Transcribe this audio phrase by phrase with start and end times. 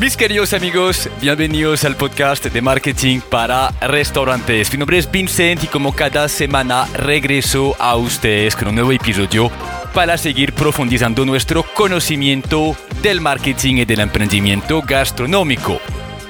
[0.00, 4.72] Mis queridos amigos, bienvenidos al podcast de marketing para restaurantes.
[4.72, 9.50] Mi nombre es Vincent y como cada semana regreso a ustedes con un nuevo episodio
[9.92, 15.78] para seguir profundizando nuestro conocimiento del marketing y del emprendimiento gastronómico.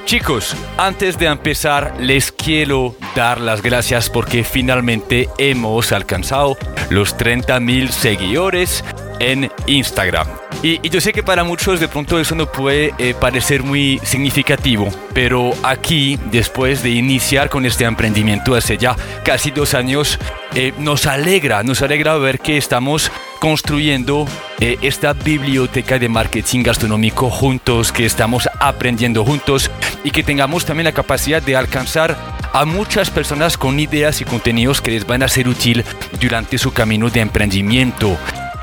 [0.04, 6.58] Chicos, antes de empezar les quiero dar las gracias porque finalmente hemos alcanzado
[6.90, 8.84] los 30.000 seguidores
[9.20, 10.39] en Instagram.
[10.62, 14.90] Y, yo sé que para muchos de pronto eso no puede eh, parecer muy significativo,
[15.14, 20.18] pero aquí, después de iniciar con este emprendimiento hace ya casi dos años,
[20.54, 23.10] eh, nos alegra, nos alegra ver que estamos
[23.40, 24.26] construyendo
[24.58, 29.70] eh, esta biblioteca de marketing gastronómico juntos, que estamos aprendiendo juntos
[30.04, 32.18] y que tengamos también la capacidad de alcanzar
[32.52, 35.84] a muchas personas con ideas y contenidos que les van a ser útil
[36.20, 38.18] durante su camino de emprendimiento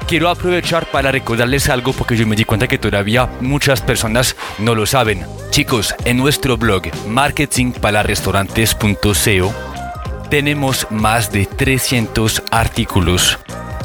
[0.07, 4.73] quiero aprovechar para recordarles algo porque yo me di cuenta que todavía muchas personas no
[4.73, 5.25] lo saben.
[5.51, 9.53] Chicos, en nuestro blog marketingpalarestaurantes.co
[10.29, 13.37] tenemos más de 300 artículos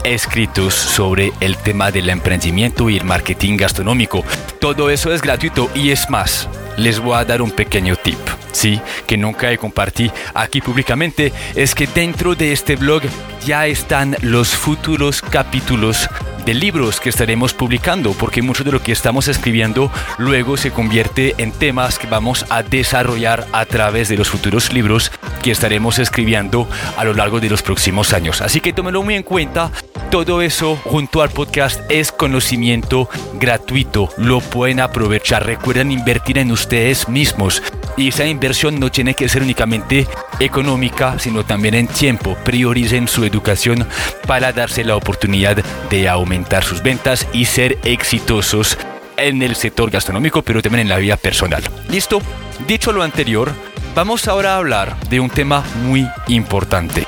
[0.05, 4.25] escritos sobre el tema del emprendimiento y el marketing gastronómico.
[4.61, 8.19] Todo eso es gratuito y es más, les voy a dar un pequeño tip,
[8.53, 13.03] sí, que nunca he compartido aquí públicamente, es que dentro de este blog
[13.45, 16.08] ya están los futuros capítulos
[16.44, 21.34] de libros que estaremos publicando, porque mucho de lo que estamos escribiendo luego se convierte
[21.38, 25.12] en temas que vamos a desarrollar a través de los futuros libros
[25.42, 28.40] que estaremos escribiendo a lo largo de los próximos años.
[28.40, 29.70] Así que tómenlo muy en cuenta.
[30.10, 34.10] Todo eso junto al podcast es conocimiento gratuito.
[34.18, 35.46] Lo pueden aprovechar.
[35.46, 37.62] Recuerden invertir en ustedes mismos.
[37.96, 40.06] Y esa inversión no tiene que ser únicamente
[40.40, 42.36] económica, sino también en tiempo.
[42.44, 43.86] Prioricen su educación
[44.26, 48.78] para darse la oportunidad de aumentar sus ventas y ser exitosos
[49.16, 51.62] en el sector gastronómico, pero también en la vida personal.
[51.88, 52.20] ¿Listo?
[52.66, 53.52] Dicho lo anterior,
[53.94, 57.06] vamos ahora a hablar de un tema muy importante.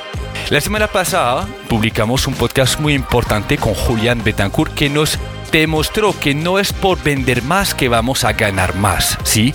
[0.49, 5.17] La semana pasada publicamos un podcast muy importante con Julián Betancourt que nos
[5.51, 9.53] demostró que no es por vender más que vamos a ganar más, ¿sí?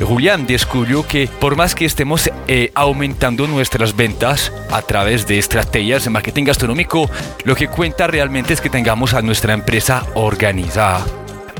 [0.00, 6.04] Julián descubrió que por más que estemos eh, aumentando nuestras ventas a través de estrategias
[6.04, 7.10] de marketing gastronómico,
[7.44, 11.04] lo que cuenta realmente es que tengamos a nuestra empresa organizada,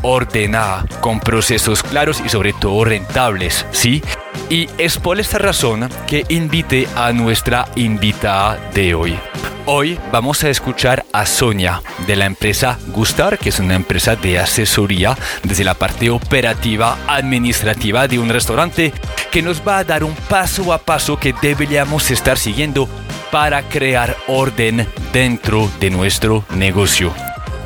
[0.03, 4.03] ordenada, con procesos claros y sobre todo rentables, ¿sí?
[4.49, 9.19] Y es por esta razón que invité a nuestra invitada de hoy.
[9.67, 14.39] Hoy vamos a escuchar a Sonia de la empresa Gustar, que es una empresa de
[14.39, 18.93] asesoría desde la parte operativa administrativa de un restaurante,
[19.31, 22.89] que nos va a dar un paso a paso que deberíamos estar siguiendo
[23.31, 27.15] para crear orden dentro de nuestro negocio.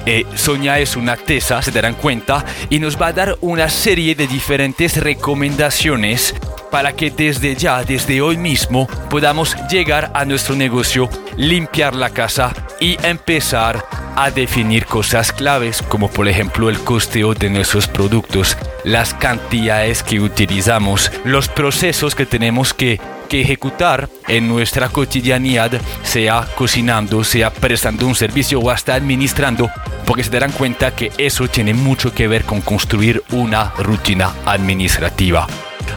[0.06, 4.14] Eh, Sonia es una tesa, se darán cuenta, y nos va a dar una serie
[4.14, 6.34] de diferentes recomendaciones
[6.70, 12.52] para que desde ya, desde hoy mismo, podamos llegar a nuestro negocio, limpiar la casa
[12.80, 19.14] y empezar a definir cosas claves como por ejemplo el costeo de nuestros productos, las
[19.14, 27.24] cantidades que utilizamos, los procesos que tenemos que, que ejecutar en nuestra cotidianidad, sea cocinando,
[27.24, 29.70] sea prestando un servicio o hasta administrando,
[30.06, 35.46] porque se darán cuenta que eso tiene mucho que ver con construir una rutina administrativa.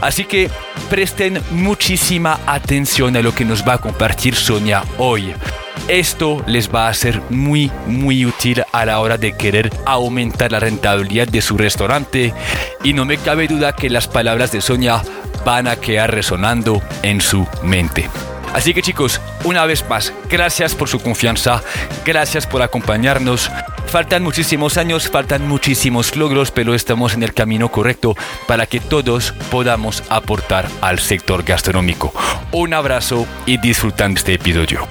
[0.02, 0.50] Así que
[0.90, 5.34] presten muchísima atención a lo que nos va a compartir Sonia hoy.
[5.88, 10.60] Esto les va a ser muy, muy útil a la hora de querer aumentar la
[10.60, 12.34] rentabilidad de su restaurante
[12.84, 15.02] y no me cabe duda que las palabras de Sonia
[15.46, 18.10] van a quedar resonando en su mente.
[18.54, 21.64] Así que chicos, una vez más, gracias por su confianza,
[22.06, 23.50] gracias por acompañarnos.
[23.88, 28.16] Faltan muchísimos años, faltan muchísimos logros, pero estamos en el camino correcto
[28.46, 32.14] para que todos podamos aportar al sector gastronómico.
[32.52, 34.86] Un abrazo y disfrutan este episodio.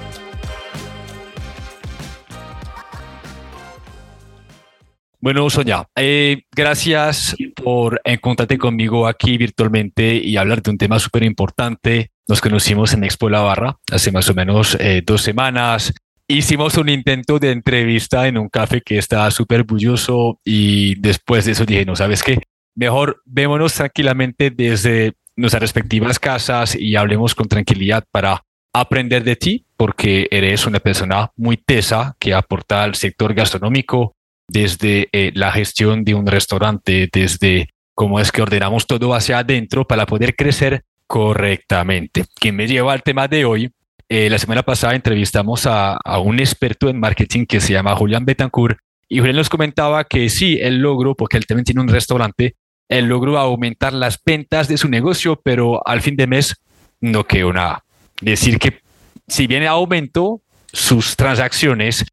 [5.20, 11.22] Bueno, Sonia, eh, gracias por encontrarte conmigo aquí virtualmente y hablar de un tema súper
[11.24, 15.94] importante nos conocimos en Expo La Barra hace más o menos eh, dos semanas.
[16.28, 21.52] Hicimos un intento de entrevista en un café que estaba súper bulloso y después de
[21.52, 22.40] eso dije, no, ¿sabes qué?
[22.74, 28.42] Mejor vémonos tranquilamente desde nuestras respectivas casas y hablemos con tranquilidad para
[28.72, 34.16] aprender de ti, porque eres una persona muy tesa que aporta al sector gastronómico
[34.48, 39.86] desde eh, la gestión de un restaurante, desde cómo es que ordenamos todo hacia adentro
[39.86, 42.24] para poder crecer Correctamente.
[42.34, 43.70] Quien me lleva al tema de hoy,
[44.08, 48.78] eh, la semana pasada entrevistamos a, un experto en marketing que se llama Julián Betancourt
[49.08, 52.56] y Julián nos comentaba que sí, él logró, porque él también tiene un restaurante,
[52.88, 56.56] él logró aumentar las ventas de su negocio, pero al fin de mes
[57.00, 57.84] no quedó nada.
[58.20, 58.80] Decir que
[59.28, 60.40] si bien aumentó
[60.72, 62.04] sus transacciones,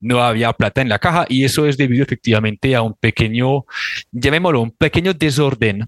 [0.00, 3.64] no había plata en la caja y eso es debido efectivamente a un pequeño,
[4.12, 5.86] llamémoslo, un pequeño desorden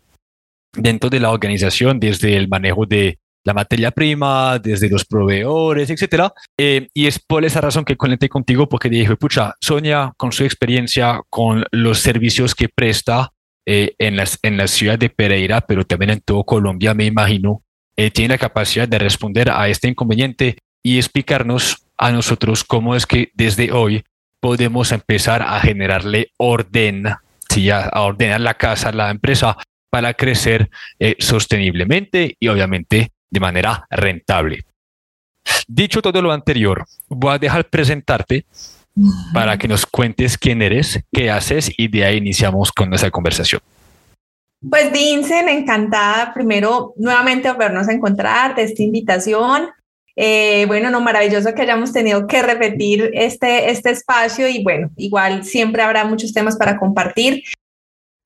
[0.73, 6.33] dentro de la organización, desde el manejo de la materia prima, desde los proveedores, etcétera.
[6.59, 10.45] Eh, y es por esa razón que conecté contigo, porque dije, pucha, Sonia, con su
[10.45, 13.33] experiencia, con los servicios que presta
[13.67, 17.63] eh, en, las, en la ciudad de Pereira, pero también en todo Colombia, me imagino,
[17.97, 23.07] eh, tiene la capacidad de responder a este inconveniente y explicarnos a nosotros cómo es
[23.07, 24.03] que desde hoy
[24.41, 27.05] podemos empezar a generarle orden,
[27.51, 27.71] ¿sí?
[27.71, 29.57] a, ordenar la casa, la empresa,
[29.91, 30.71] para crecer
[31.19, 34.65] sosteniblemente y obviamente de manera rentable.
[35.67, 38.44] Dicho todo lo anterior, voy a dejar presentarte
[39.32, 43.61] para que nos cuentes quién eres, qué haces y de ahí iniciamos con nuestra conversación.
[44.69, 49.69] Pues Vincent, encantada primero nuevamente volvernos a encontrar de esta invitación.
[50.17, 55.44] Eh, bueno, no, maravilloso que hayamos tenido que repetir este, este espacio y bueno, igual
[55.44, 57.43] siempre habrá muchos temas para compartir.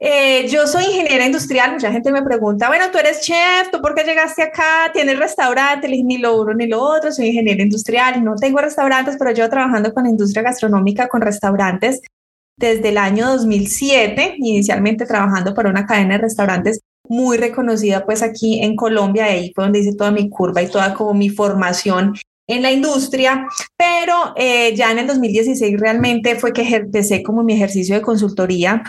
[0.06, 3.94] Eh, yo soy ingeniera industrial, mucha gente me pregunta, bueno, tú eres chef, ¿tú por
[3.94, 4.90] qué llegaste acá?
[4.92, 5.88] ¿Tienes restaurante?
[5.88, 9.94] ni lo uno ni lo otro, soy ingeniera industrial, no tengo restaurantes, pero yo trabajando
[9.94, 12.02] con industria gastronómica, con restaurantes
[12.58, 18.62] desde el año 2007, inicialmente trabajando para una cadena de restaurantes muy reconocida pues aquí
[18.62, 22.12] en Colombia, ahí fue donde hice toda mi curva y toda como mi formación
[22.46, 27.54] en la industria, pero eh, ya en el 2016 realmente fue que empecé como mi
[27.54, 28.82] ejercicio de consultoría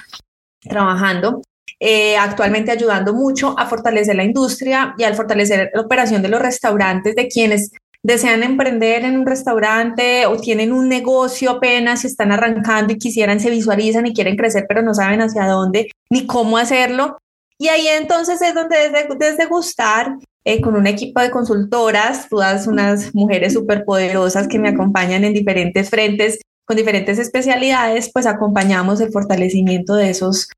[0.67, 1.41] trabajando,
[1.79, 6.41] eh, actualmente ayudando mucho a fortalecer la industria y al fortalecer la operación de los
[6.41, 7.71] restaurantes de quienes
[8.01, 13.39] desean emprender en un restaurante o tienen un negocio apenas y están arrancando y quisieran,
[13.39, 17.17] se visualizan y quieren crecer, pero no saben hacia dónde ni cómo hacerlo.
[17.57, 22.67] Y ahí entonces es donde desde, desde Gustar, eh, con un equipo de consultoras, todas
[22.67, 29.00] unas mujeres súper poderosas que me acompañan en diferentes frentes, con diferentes especialidades, pues acompañamos
[29.01, 30.50] el fortalecimiento de esos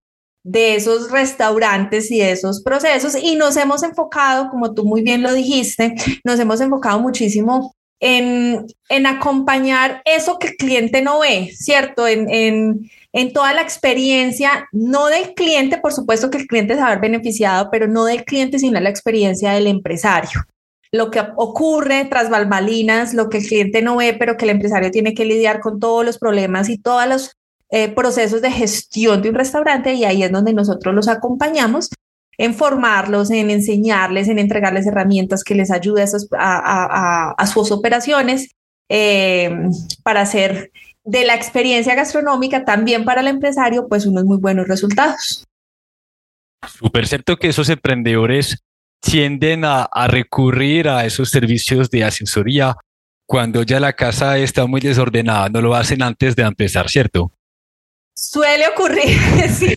[0.43, 5.21] de esos restaurantes y de esos procesos y nos hemos enfocado, como tú muy bien
[5.21, 5.93] lo dijiste,
[6.23, 12.07] nos hemos enfocado muchísimo en, en acompañar eso que el cliente no ve, ¿cierto?
[12.07, 16.79] En, en, en, toda la experiencia, no del cliente, por supuesto que el cliente se
[16.81, 20.45] va a ver beneficiado, pero no del cliente, sino la experiencia del empresario
[20.91, 24.91] lo que ocurre tras balbalinas, lo que el cliente no ve, pero que el empresario
[24.91, 27.31] tiene que lidiar con todos los problemas y todos los
[27.69, 31.89] eh, procesos de gestión de un restaurante y ahí es donde nosotros los acompañamos
[32.37, 36.07] en formarlos, en enseñarles, en entregarles herramientas que les ayuden
[36.39, 38.51] a, sus operaciones
[38.89, 39.49] eh,
[40.03, 40.71] para hacer
[41.03, 45.45] de la experiencia gastronómica también para el empresario pues unos muy buenos resultados.
[46.65, 48.63] Súper cierto que esos emprendedores
[49.01, 52.75] tienden a, recurrir a esos servicios de asesoría
[53.25, 57.31] cuando ya la casa está muy desordenada, no lo hacen antes de empezar, ¿cierto?
[58.15, 59.17] Suele ocurrir,
[59.53, 59.75] sí.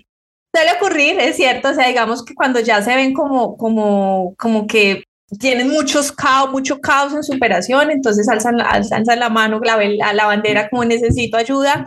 [0.55, 4.67] Suele ocurrir, es cierto, o sea, digamos que cuando ya se ven como, como, como
[4.67, 5.05] que
[5.39, 10.27] tienen muchos caos, mucho caos en su operación, entonces alzan, alzan la mano, la, la
[10.27, 11.85] bandera como necesito ayuda.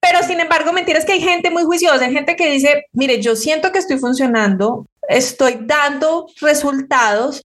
[0.00, 3.34] Pero sin embargo, mentiras que hay gente muy juiciosa, hay gente que dice, mire, yo
[3.34, 7.42] siento que estoy funcionando, estoy dando resultados,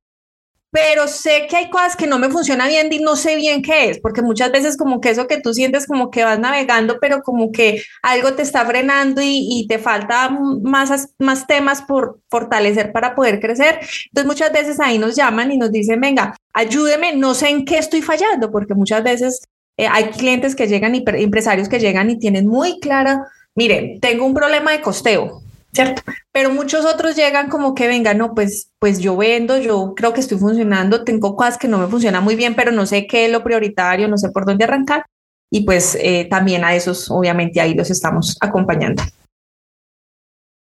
[0.71, 3.89] pero sé que hay cosas que no me funcionan bien y no sé bien qué
[3.89, 7.21] es, porque muchas veces como que eso que tú sientes como que vas navegando, pero
[7.23, 13.15] como que algo te está frenando y, te falta más, más temas por fortalecer para
[13.15, 13.79] poder crecer.
[14.05, 17.77] Entonces muchas veces ahí nos llaman y nos dicen, venga, ayúdeme, no sé en qué
[17.77, 19.41] estoy fallando, porque muchas veces
[19.75, 24.25] eh, hay clientes que llegan, y empresarios que llegan y tienen muy clara, mire, tengo
[24.25, 25.41] un problema de costeo,
[25.73, 26.01] ¿cierto?
[26.31, 30.19] Pero muchos otros llegan como que, venga, no, pues, pues yo vendo, yo creo que
[30.19, 33.31] estoy funcionando, tengo cosas que no me funcionan muy bien, pero no sé qué es
[33.31, 35.05] lo prioritario, no sé por dónde arrancar.
[35.53, 39.03] Y pues eh, también a esos, obviamente, ahí los estamos acompañando.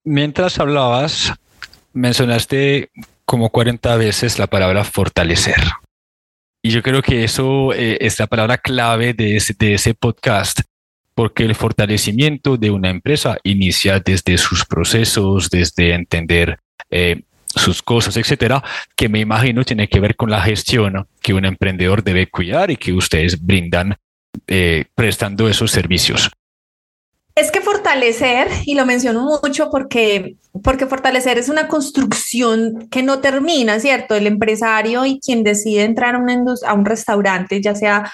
[0.03, 1.31] Mientras hablabas,
[1.93, 2.89] mencionaste
[3.25, 5.61] como 40 veces la palabra fortalecer.
[6.61, 10.61] Y yo creo que eso eh, es la palabra clave de ese, de ese podcast,
[11.15, 18.17] porque el fortalecimiento de una empresa inicia desde sus procesos, desde entender eh, sus cosas,
[18.17, 18.63] etcétera,
[18.95, 22.77] que me imagino tiene que ver con la gestión que un emprendedor debe cuidar y
[22.77, 23.95] que ustedes brindan
[24.47, 26.31] eh, prestando esos servicios.
[27.35, 33.19] Es que fortalecer, y lo menciono mucho porque, porque fortalecer es una construcción que no
[33.19, 34.13] termina, ¿cierto?
[34.13, 38.11] El empresario y quien decide entrar a, una a un restaurante, ya sea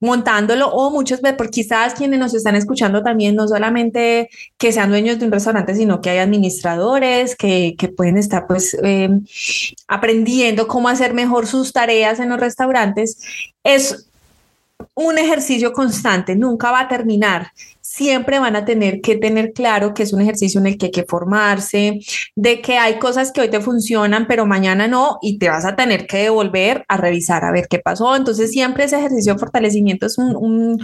[0.00, 5.18] montándolo o veces, porque quizás quienes nos están escuchando también, no solamente que sean dueños
[5.18, 9.24] de un restaurante, sino que hay administradores que, que pueden estar pues em,
[9.88, 13.20] aprendiendo cómo hacer mejor sus tareas en los restaurantes.
[13.64, 14.08] Es
[14.94, 17.52] un ejercicio constante, nunca va a terminar
[17.98, 20.92] siempre van a tener que tener claro que es un ejercicio en el que hay
[20.92, 21.98] que formarse,
[22.36, 25.74] de que hay cosas que hoy te funcionan, pero mañana no, y te vas a
[25.74, 28.14] tener que devolver a revisar a ver qué pasó.
[28.14, 30.78] Entonces, siempre ese ejercicio de fortalecimiento es un,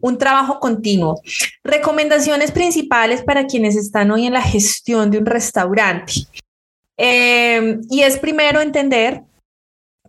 [0.00, 1.20] un, trabajo continuo.
[1.64, 6.12] Recomendaciones principales para quienes están hoy en la gestión de un restaurante.
[6.96, 9.22] Eh, y es primero entender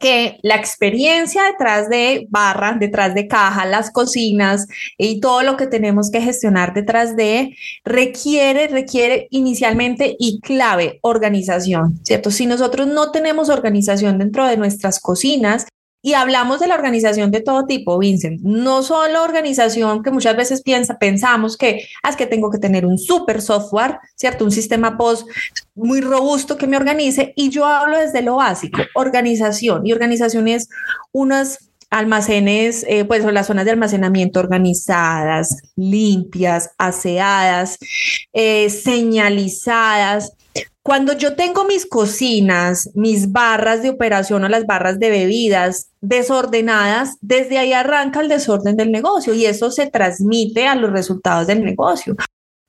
[0.01, 4.67] que la experiencia detrás de barra, detrás de caja, las cocinas
[4.97, 7.55] y todo lo que tenemos que gestionar detrás de
[7.85, 12.31] requiere, requiere inicialmente y clave organización, ¿cierto?
[12.31, 15.67] Si nosotros no tenemos organización dentro de nuestras cocinas,
[16.01, 20.61] y hablamos de la organización de todo tipo, Vincent, no solo organización que muchas veces
[20.61, 24.43] piensa, pensamos que ah, es que tengo que tener un super software, ¿cierto?
[24.43, 25.27] Un sistema post
[25.75, 29.85] muy robusto que me organice y yo hablo desde lo básico, organización.
[29.85, 30.69] Y organización es
[31.11, 37.77] unas almacenes, eh, pues las zonas de almacenamiento organizadas, limpias, aseadas,
[38.33, 40.33] eh, señalizadas,
[40.83, 47.17] cuando yo tengo mis cocinas, mis barras de operación o las barras de bebidas desordenadas,
[47.21, 51.63] desde ahí arranca el desorden del negocio y eso se transmite a los resultados del
[51.63, 52.15] negocio.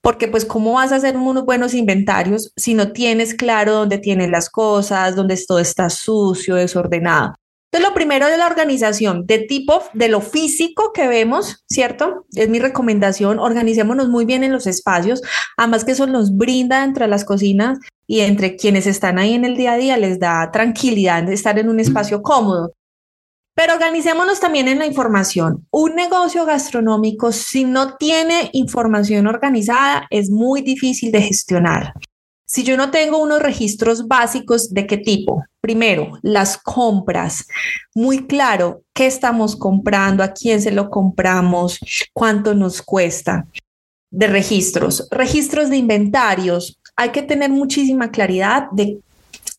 [0.02, 4.30] Porque pues cómo vas a hacer unos buenos inventarios si no tienes claro dónde tienes
[4.30, 7.34] las cosas, dónde todo está sucio, desordenado.
[7.70, 12.26] Entonces, lo primero de la organización, de tipo de lo físico que vemos, ¿cierto?
[12.34, 15.22] Es mi recomendación, organicémonos muy bien en los espacios,
[15.56, 17.78] además que eso nos brinda entre las cocinas
[18.12, 21.58] y entre quienes están ahí en el día a día, les da tranquilidad de estar
[21.58, 22.74] en un espacio cómodo.
[23.54, 25.66] Pero organicémonos también en la información.
[25.70, 31.94] Un negocio gastronómico, si no tiene información organizada, es muy difícil de gestionar.
[32.44, 37.46] Si yo no tengo unos registros básicos de qué tipo, primero, las compras,
[37.94, 41.78] muy claro qué estamos comprando, a quién se lo compramos,
[42.12, 43.46] cuánto nos cuesta
[44.12, 46.78] de registros, registros de inventarios.
[47.02, 49.00] Hay que tener muchísima claridad de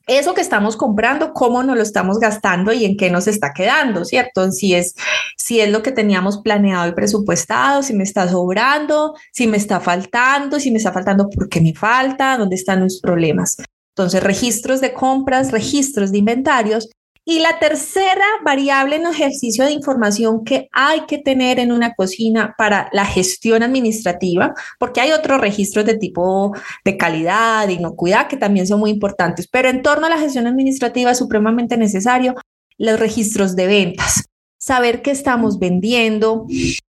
[0.07, 4.05] eso que estamos comprando, cómo nos lo estamos gastando y en qué nos está quedando,
[4.05, 4.49] ¿cierto?
[4.49, 4.95] Si es,
[5.35, 9.81] si es lo que teníamos planeado y presupuestado, si me está sobrando, si me está
[9.81, 12.37] faltando, si me está faltando, ¿por qué me falta?
[12.37, 13.57] ¿Dónde están los problemas?
[13.89, 16.89] Entonces, registros de compras, registros de inventarios
[17.25, 22.53] y la tercera variable en ejercicio de información que hay que tener en una cocina
[22.57, 26.53] para la gestión administrativa, porque hay otros registros de tipo
[26.83, 30.47] de calidad, de inocuidad, que también son muy importantes, pero en torno a la gestión
[30.47, 32.35] administrativa es supremamente necesario
[32.77, 34.25] los registros de ventas,
[34.57, 36.45] saber qué estamos vendiendo,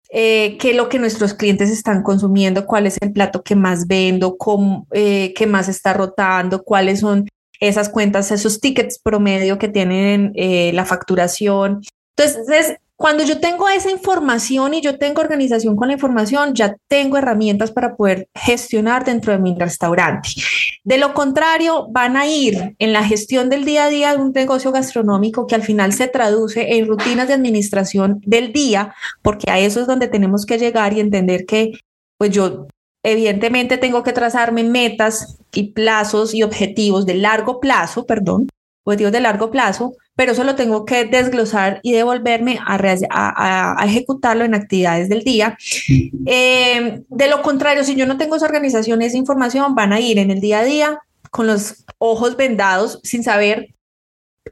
[0.09, 3.87] eh, qué es lo que nuestros clientes están consumiendo, cuál es el plato que más
[3.87, 4.35] vendo,
[4.91, 7.27] eh, qué más está rotando, cuáles son
[7.59, 11.81] esas cuentas, esos tickets promedio que tienen eh, la facturación.
[12.15, 17.17] Entonces, cuando yo tengo esa información y yo tengo organización con la información, ya tengo
[17.17, 20.29] herramientas para poder gestionar dentro de mi restaurante.
[20.83, 24.31] De lo contrario, van a ir en la gestión del día a día de un
[24.31, 29.59] negocio gastronómico que al final se traduce en rutinas de administración del día, porque a
[29.59, 31.73] eso es donde tenemos que llegar y entender que
[32.17, 32.65] pues yo
[33.09, 38.49] Evidentemente tengo que trazarme metas y plazos y objetivos de largo plazo, perdón,
[38.83, 44.55] objetivos de largo plazo, pero eso lo tengo que desglosar y devolverme a, ejecutarlo en
[44.55, 45.57] actividades del día.
[46.25, 50.19] Eh, de lo contrario, si yo no tengo esa organización, esa información, van a ir
[50.19, 50.99] en el día a día
[51.31, 53.73] con los ojos vendados sin saber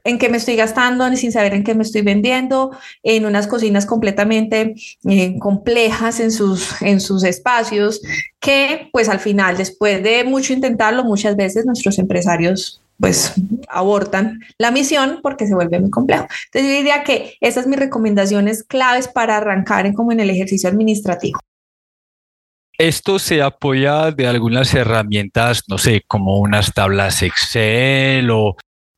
[0.04, 2.70] en qué me estoy gastando, sin saber en qué me estoy vendiendo,
[3.02, 4.74] en unas cocinas completamente
[5.08, 8.00] eh, complejas en sus, en sus espacios,
[8.40, 13.34] que pues al final, después de mucho intentarlo, muchas veces nuestros empresarios pues
[13.68, 16.26] abortan la misión porque se vuelve muy complejo.
[16.46, 20.68] Entonces yo diría que esas mis recomendaciones claves para arrancar en, como en el ejercicio
[20.68, 21.38] administrativo.
[22.78, 28.56] Esto se apoya de algunas herramientas, no sé, como unas tablas Excel o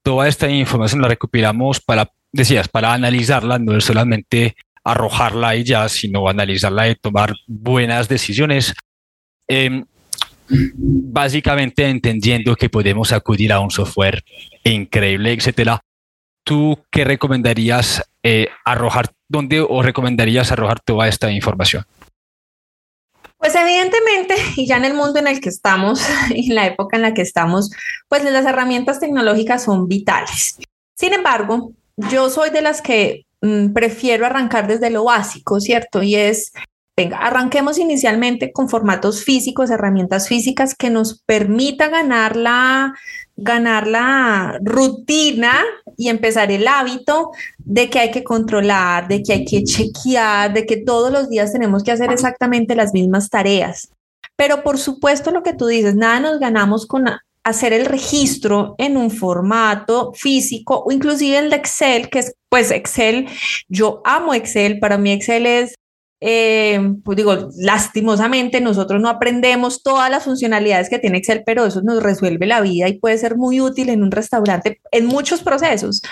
[0.08, 6.26] toda esta información la recopilamos para, decías, para analizarla, no solamente arrojarla y ya, sino
[6.26, 8.72] analizarla y tomar buenas decisiones.
[9.46, 9.84] Em,
[10.48, 14.24] básicamente entendiendo que podemos acudir a un software
[14.64, 15.82] increíble, etcétera.
[16.42, 19.10] ¿Tú qué recomendarías eh, arrojar?
[19.28, 21.84] ¿Dónde o recomendarías arrojar toda esta información?
[23.50, 27.02] Pues evidentemente, y ya en el mundo en el que estamos, en la época en
[27.02, 27.70] la que estamos,
[28.06, 30.58] pues las herramientas tecnológicas son vitales.
[30.94, 36.02] Sin embargo, yo soy de las que mm, prefiero arrancar desde lo básico, ¿cierto?
[36.02, 36.52] Y es,
[36.94, 42.92] venga, arranquemos inicialmente con formatos físicos, herramientas físicas que nos permita ganar la,
[43.38, 45.64] ganar la rutina
[45.96, 50.66] y empezar el hábito de que hay que controlar, de que hay que chequear, de
[50.66, 53.90] que todos los días tenemos que hacer exactamente las mismas tareas.
[54.36, 57.06] Pero por supuesto lo que tú dices, nada nos ganamos con
[57.44, 62.72] hacer el registro en un formato físico o inclusive el de Excel, que es pues
[62.72, 63.28] Excel,
[63.68, 65.74] yo amo Excel, para mí Excel es,
[66.20, 71.80] eh, pues digo, lastimosamente nosotros no aprendemos todas las funcionalidades que tiene Excel, pero eso
[71.82, 76.02] nos resuelve la vida y puede ser muy útil en un restaurante en muchos procesos.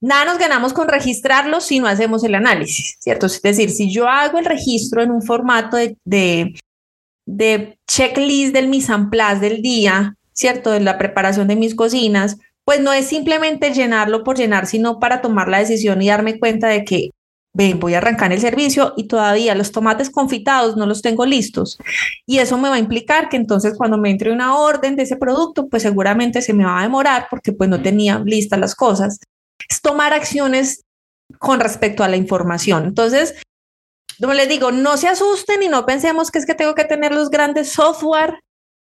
[0.00, 3.26] Nada nos ganamos con registrarlo si no hacemos el análisis, ¿cierto?
[3.26, 6.54] Es decir, si yo hago el registro en un formato de, de,
[7.26, 10.70] de checklist del mise en place del día, ¿cierto?
[10.70, 15.22] De la preparación de mis cocinas, pues no es simplemente llenarlo por llenar, sino para
[15.22, 17.10] tomar la decisión y darme cuenta de que,
[17.56, 21.78] ven, voy a arrancar el servicio y todavía los tomates confitados no los tengo listos.
[22.26, 25.16] Y eso me va a implicar que entonces cuando me entre una orden de ese
[25.16, 29.18] producto, pues seguramente se me va a demorar porque pues no tenía listas las cosas.
[29.68, 30.82] Es tomar acciones
[31.38, 32.84] con respecto a la información.
[32.84, 33.34] Entonces,
[34.20, 37.12] como les digo, no se asusten y no pensemos que es que tengo que tener
[37.12, 38.38] los grandes software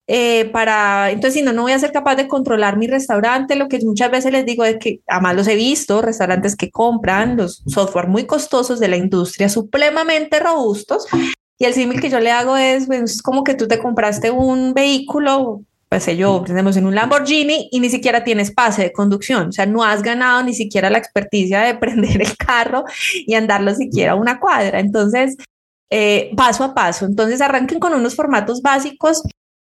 [0.07, 3.55] eh, para, entonces si no, no voy a ser capaz de controlar mi restaurante.
[3.55, 7.37] Lo que muchas veces les digo es que, además los he visto, restaurantes que compran
[7.37, 11.07] los software muy costosos de la industria, supremamente robustos.
[11.57, 14.29] Y el símil que yo le hago es, pues, es como que tú te compraste
[14.29, 18.91] un vehículo, pues sé yo, tenemos en un Lamborghini y ni siquiera tienes pase de
[18.91, 19.49] conducción.
[19.49, 22.83] O sea, no has ganado ni siquiera la experticia de prender el carro
[23.25, 24.79] y andarlo siquiera una cuadra.
[24.79, 25.35] Entonces,
[25.89, 27.05] eh, paso a paso.
[27.05, 29.23] Entonces, arranquen con unos formatos básicos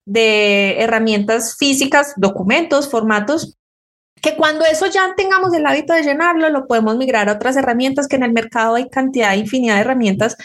[0.08, 3.56] de herramientas físicas, documentos, formatos,
[4.20, 8.08] que cuando eso ya tengamos el hábito de llenarlo, lo podemos migrar a otras herramientas
[8.08, 10.36] que en el mercado hay cantidad, infinidad de herramientas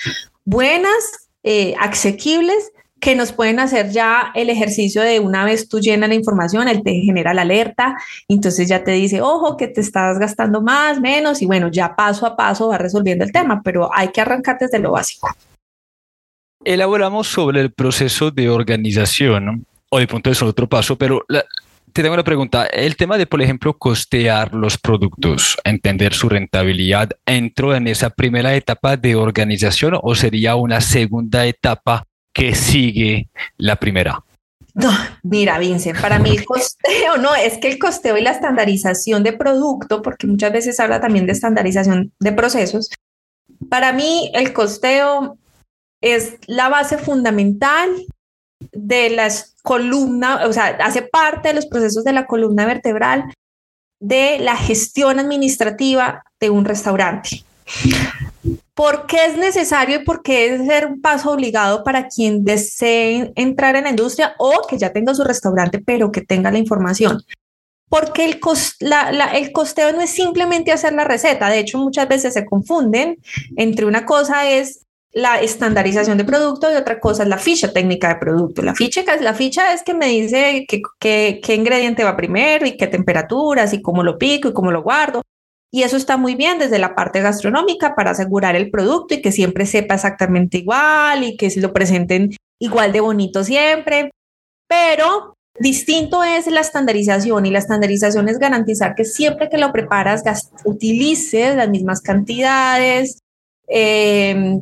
[0.45, 6.07] buenas, eh, asequibles, que nos pueden hacer ya el ejercicio de una vez tú llenas
[6.07, 7.97] la información, él te genera la alerta,
[8.29, 12.25] entonces ya te dice, ojo, que te estás gastando más, menos, y bueno, ya paso
[12.25, 15.27] a paso va resolviendo el tema, pero hay que arrancar desde lo básico.
[16.65, 21.25] Elaboramos sobre el proceso de organización, o de punto de otro paso, pero
[21.91, 22.65] te tengo una pregunta.
[22.65, 28.55] El tema de, por ejemplo, costear los productos, entender su rentabilidad, ¿entró en esa primera
[28.55, 34.23] etapa de organización o sería una segunda etapa que sigue la primera?
[34.73, 39.21] No, mira, Vince, para mí el costeo, no, es que el costeo y la estandarización
[39.21, 42.89] de producto, porque muchas veces habla también de estandarización de procesos,
[43.69, 45.37] para mí el costeo
[46.03, 47.89] es la base fundamental
[48.73, 53.33] de las columnas, o sea, hace parte de los procesos de la columna vertebral
[54.01, 57.45] de la gestión administrativa de un restaurante.
[58.73, 63.31] ¿Por qué es necesario y por qué es ser un paso obligado para quien desee
[63.35, 67.23] entrar en la industria o que ya tenga su restaurante, pero que tenga la información?
[67.87, 68.41] Porque el,
[69.33, 73.19] el costeo no es simplemente hacer la receta, de hecho muchas veces se confunden
[73.55, 74.82] entre una cosa es
[75.13, 78.63] la estandarización de producto y otra cosa es la ficha técnica de producto.
[78.63, 83.73] La ficha, la ficha es que me dice qué ingrediente va primero y qué temperaturas
[83.73, 85.21] y cómo lo pico y cómo lo guardo.
[85.71, 89.31] Y eso está muy bien desde la parte gastronómica para asegurar el producto y que
[89.31, 94.11] siempre sepa exactamente igual y que lo presenten igual de bonito siempre.
[94.67, 100.23] Pero distinto es la estandarización y la estandarización es garantizar que siempre que lo preparas
[100.63, 103.19] utilices las mismas cantidades,
[103.67, 104.61] eh,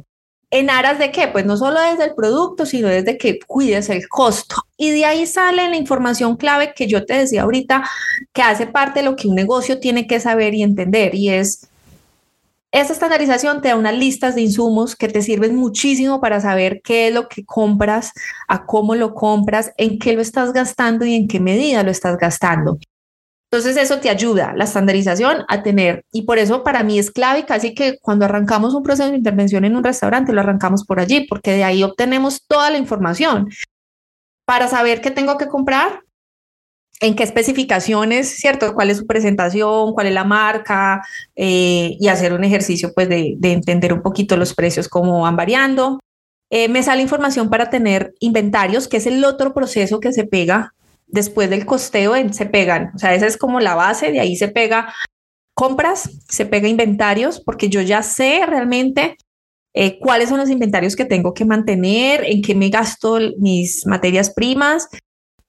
[0.51, 1.29] ¿En aras de qué?
[1.29, 4.55] Pues no solo desde el producto, sino desde que cuides el costo.
[4.77, 7.89] Y de ahí sale la información clave que yo te decía ahorita,
[8.33, 11.67] que hace parte de lo que un negocio tiene que saber y entender, y es
[12.73, 17.09] esta estandarización te da unas listas de insumos que te sirven muchísimo para saber qué
[17.09, 18.13] es lo que compras,
[18.47, 22.17] a cómo lo compras, en qué lo estás gastando y en qué medida lo estás
[22.17, 22.79] gastando.
[23.51, 27.45] Entonces eso te ayuda, la estandarización, a tener, y por eso para mí es clave,
[27.45, 31.27] casi que cuando arrancamos un proceso de intervención en un restaurante, lo arrancamos por allí,
[31.27, 33.49] porque de ahí obtenemos toda la información
[34.45, 35.99] para saber qué tengo que comprar,
[37.01, 38.73] en qué especificaciones, ¿cierto?
[38.73, 39.91] ¿Cuál es su presentación?
[39.93, 41.01] ¿Cuál es la marca?
[41.35, 45.99] Eh, y hacer un ejercicio pues de, entender un poquito los precios, cómo van variando.
[46.49, 50.73] Eh, me sale información para tener inventarios, que es el otro proceso que se pega
[51.11, 52.91] después del costeo se pegan.
[52.95, 54.93] O sea, esa es como la base, de ahí se pega
[55.53, 59.17] compras, se pega inventarios, porque yo ya sé realmente
[59.73, 64.31] eh, cuáles son los inventarios que tengo que mantener, en qué me gasto mis materias
[64.33, 64.87] primas.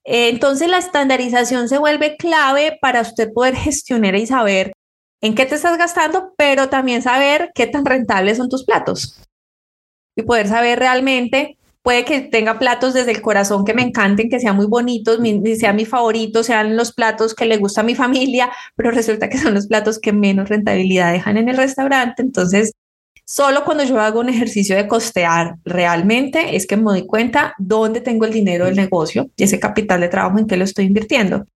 [0.04, 4.72] Eh, entonces la estandarización se vuelve clave para usted poder gestionar y saber
[5.20, 9.22] en qué te estás gastando, pero también saber qué tan rentables son tus platos
[10.16, 14.40] y poder saber realmente puede que tenga platos desde el corazón que me encanten, que
[14.40, 15.18] sean muy bonitos,
[15.58, 19.38] sean mi favorito, sean los platos que le gusta a mi familia, pero resulta que
[19.38, 22.22] son los platos que menos rentabilidad dejan en el restaurante.
[22.22, 22.72] Entonces,
[23.24, 28.00] solo cuando yo hago un ejercicio de costear realmente es que me doy cuenta dónde
[28.00, 31.46] tengo el dinero del negocio y ese capital de trabajo en qué lo estoy invirtiendo.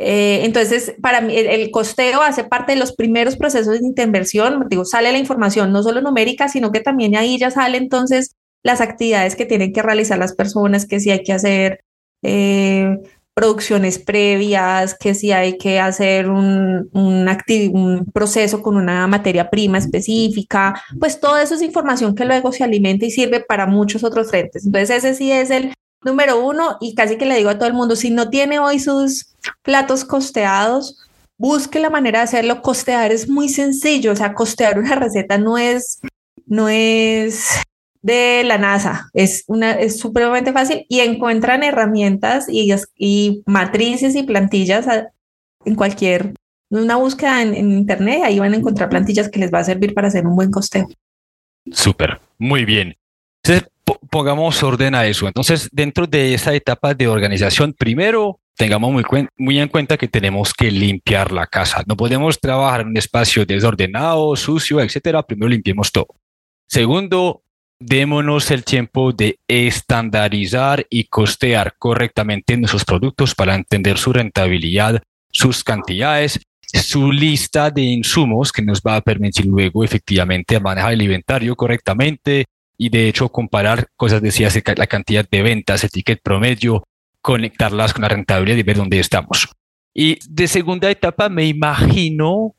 [0.00, 4.66] Eh, entonces, para mí, el, costeo hace parte de los primeros procesos de intervención.
[4.70, 8.36] Digo, sale la información no solo numérica, sino que también ahí ya sale entonces
[8.68, 11.80] las actividades que tienen que realizar las personas, que si hay que hacer
[12.22, 12.98] eh,
[13.32, 17.26] producciones previas, que si hay que hacer un, un,
[17.72, 22.62] un, proceso con una materia prima específica, pues todo eso es información que luego se
[22.62, 24.66] alimenta y sirve para muchos otros frentes.
[24.66, 25.72] Entonces ese sí es el
[26.04, 28.80] número uno y casi que le digo a todo el mundo, si no tiene hoy
[28.80, 30.98] sus platos costeados,
[31.38, 32.60] busque la manera de hacerlo.
[32.60, 36.00] Costear es muy sencillo, o sea, costear una receta no es,
[36.46, 37.62] no es
[38.08, 39.10] de la NASA.
[39.12, 44.86] Es, una, es supremamente fácil y encuentran herramientas y, y matrices y plantillas
[45.64, 46.34] en cualquier,
[46.70, 49.94] una búsqueda en, en, internet, ahí van a encontrar plantillas que les va a servir
[49.94, 50.88] para hacer un buen costeo.
[51.70, 52.96] Súper, muy bien.
[53.42, 53.70] Entonces,
[54.10, 55.26] pongamos orden a eso.
[55.26, 59.04] Entonces, dentro de esa etapa de organización, primero tengamos muy,
[59.36, 61.84] muy, en cuenta que tenemos que limpiar la casa.
[61.86, 65.22] No podemos trabajar en un espacio desordenado, sucio, etcétera.
[65.22, 66.08] Primero limpiemos todo.
[66.66, 67.42] Segundo,
[67.80, 75.62] démonos el tiempo de estandarizar y costear correctamente nuestros productos para entender su rentabilidad, sus
[75.62, 81.56] cantidades, su lista de insumos que nos va a permitir luego efectivamente manejar el inventario
[81.56, 86.84] correctamente y de hecho comparar cosas decías la cantidad de ventas, el ticket promedio,
[87.22, 89.48] conectarlas con la rentabilidad y ver dónde estamos.
[89.94, 92.54] Y de segunda etapa me imagino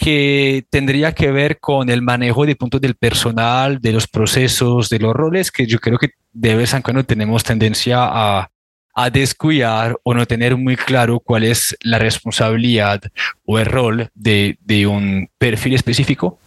[0.00, 4.98] que tendría que ver con el manejo de puntos del personal, de los procesos, de
[4.98, 8.50] los roles, que yo creo que de vez en cuando tenemos tendencia a,
[8.94, 13.02] a descuidar o no tener muy claro cuál es la responsabilidad
[13.44, 16.38] o el rol de, de un perfil específico.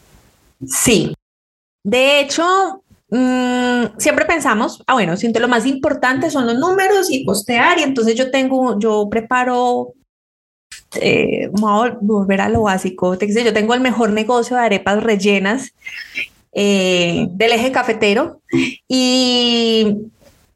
[0.65, 1.13] Sí.
[1.83, 7.23] De hecho, mm, siempre pensamos, ah, bueno, siento lo más importante son los números y
[7.23, 9.93] postear, y entonces yo tengo, yo preparo
[10.95, 13.17] eh, vamos a volver a lo básico.
[13.17, 15.73] Yo tengo el mejor negocio de arepas rellenas
[16.51, 18.41] eh, del eje cafetero
[18.87, 19.97] y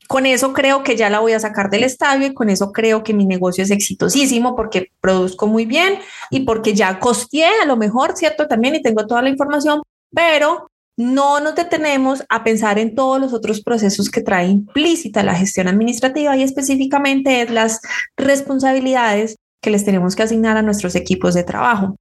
[0.07, 3.03] con eso creo que ya la voy a sacar del estadio y con eso creo
[3.03, 7.77] que mi negocio es exitosísimo porque produzco muy bien y porque ya costeé a lo
[7.77, 8.47] mejor, ¿cierto?
[8.47, 9.81] También y tengo toda la información,
[10.13, 15.35] pero no nos detenemos a pensar en todos los otros procesos que trae implícita la
[15.35, 17.81] gestión administrativa y específicamente es las
[18.15, 21.95] responsabilidades que les tenemos que asignar a nuestros equipos de trabajo.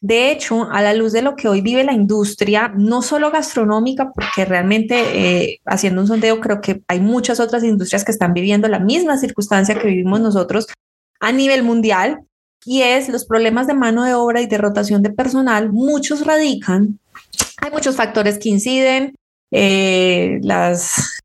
[0.00, 4.12] De hecho, a la luz de lo que hoy vive la industria, no solo gastronómica,
[4.12, 8.68] porque realmente eh, haciendo un sondeo creo que hay muchas otras industrias que están viviendo
[8.68, 10.68] la misma circunstancia que vivimos nosotros
[11.20, 12.20] a nivel mundial,
[12.64, 17.00] y es los problemas de mano de obra y de rotación de personal, muchos radican,
[17.60, 19.14] hay muchos factores que inciden,
[19.50, 21.18] eh, las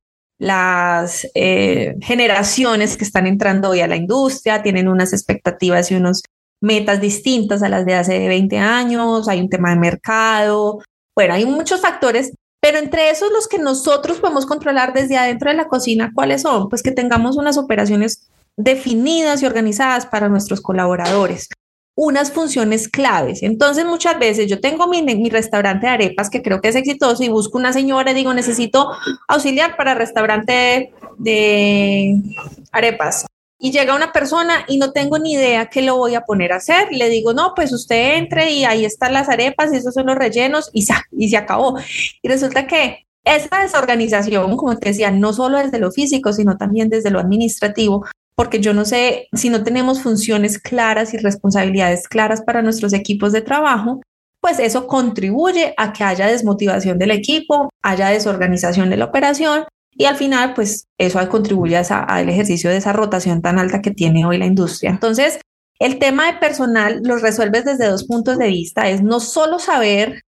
[0.43, 6.21] las eh, generaciones que están entrando hoy a la industria tienen unas expectativas y unas
[6.59, 10.81] metas distintas a las de hace 20 años, hay un tema de mercado,
[11.15, 15.55] bueno, hay muchos factores, pero entre esos los que nosotros podemos controlar desde adentro de
[15.55, 16.67] la cocina, ¿cuáles son?
[16.67, 18.27] Pues que tengamos unas operaciones
[18.57, 21.47] definidas y organizadas para nuestros colaboradores
[21.95, 23.43] unas funciones claves.
[23.43, 27.23] Entonces, muchas veces yo tengo mi, mi, restaurante de arepas que creo que es exitoso
[27.23, 28.91] y busco una señora y digo, necesito
[29.27, 32.21] auxiliar para restaurante de,
[32.71, 33.25] arepas.
[33.59, 36.57] Y llega una persona y no tengo ni idea qué lo voy a poner a
[36.57, 36.89] hacer.
[36.91, 40.17] Le digo, no, pues usted entre y ahí están las arepas y esos son los
[40.17, 41.77] rellenos y, y se acabó.
[42.21, 46.89] Y resulta que esa desorganización, como te decía, no solo desde lo físico, sino también
[46.89, 52.41] desde lo administrativo, porque yo no sé si no tenemos funciones claras y responsabilidades claras
[52.41, 54.01] para nuestros equipos de trabajo,
[54.41, 59.65] pues eso contribuye a que haya desmotivación del equipo, haya desorganización de la operación
[59.95, 64.25] y al final, pues eso contribuye al ejercicio de esa rotación tan alta que tiene
[64.25, 64.89] hoy la industria.
[64.89, 65.39] Entonces,
[65.79, 68.89] el tema de personal lo resuelves desde dos puntos de vista.
[68.89, 70.23] Es no solo saber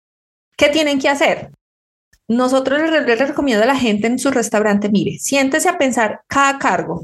[0.57, 1.51] qué tienen que hacer.
[2.27, 7.03] Nosotros les, recomiendo a la gente en su restaurante, mire, siéntese a pensar cada cargo,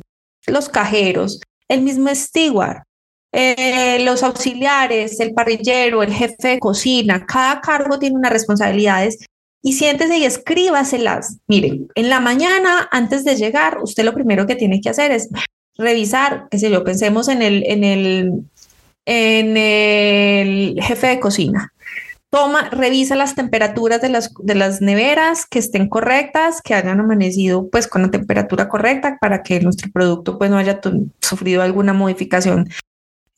[0.51, 2.83] los cajeros, el mismo steward,
[3.31, 9.19] eh, los auxiliares, el parrillero, el jefe de cocina, cada cargo tiene unas responsabilidades
[9.61, 11.37] y siéntese y escríbaselas.
[11.47, 15.29] Mire, en la mañana, antes de llegar, usted lo primero que tiene que hacer es
[15.77, 18.43] revisar, qué sé yo, pensemos en el, en el
[19.09, 21.73] en el jefe de cocina.
[22.31, 27.69] Toma, revisa las temperaturas de las, de las neveras que estén correctas, que hayan amanecido
[27.69, 30.79] pues con la temperatura correcta para que nuestro producto pues no haya
[31.21, 32.69] sufrido alguna modificación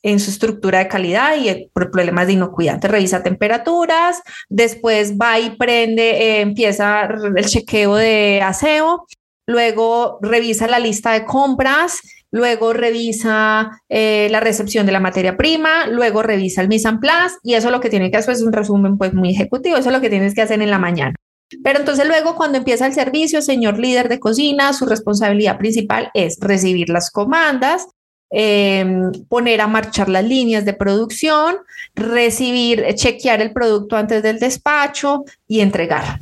[0.02, 2.84] en su estructura de calidad y por problemas de inocuidad.
[2.84, 9.06] revisa temperaturas, después va y prende, eh, empieza el chequeo de aseo,
[9.46, 12.00] luego revisa la lista de compras,
[12.32, 17.36] luego revisa eh, la recepción de la materia prima, luego revisa el mise en place
[17.44, 19.94] y eso lo que tiene que hacer es un resumen pues muy ejecutivo, eso es
[19.94, 21.14] lo que tienes que hacer en la mañana.
[21.62, 26.38] Pero entonces luego cuando empieza el servicio, señor líder de cocina, su responsabilidad principal es
[26.40, 27.86] recibir las comandas,
[28.30, 31.56] em, poner a marchar las líneas de producción,
[31.94, 36.20] recibir, chequear el producto antes del despacho y entregar.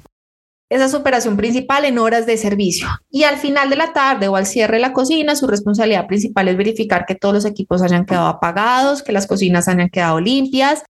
[0.71, 2.87] Esa es su operación principal en horas de servicio.
[3.11, 6.47] Y al final de la tarde o al cierre de la cocina, su responsabilidad principal
[6.47, 10.85] es verificar que todos los equipos hayan quedado apagados, que las cocinas hayan quedado limpias,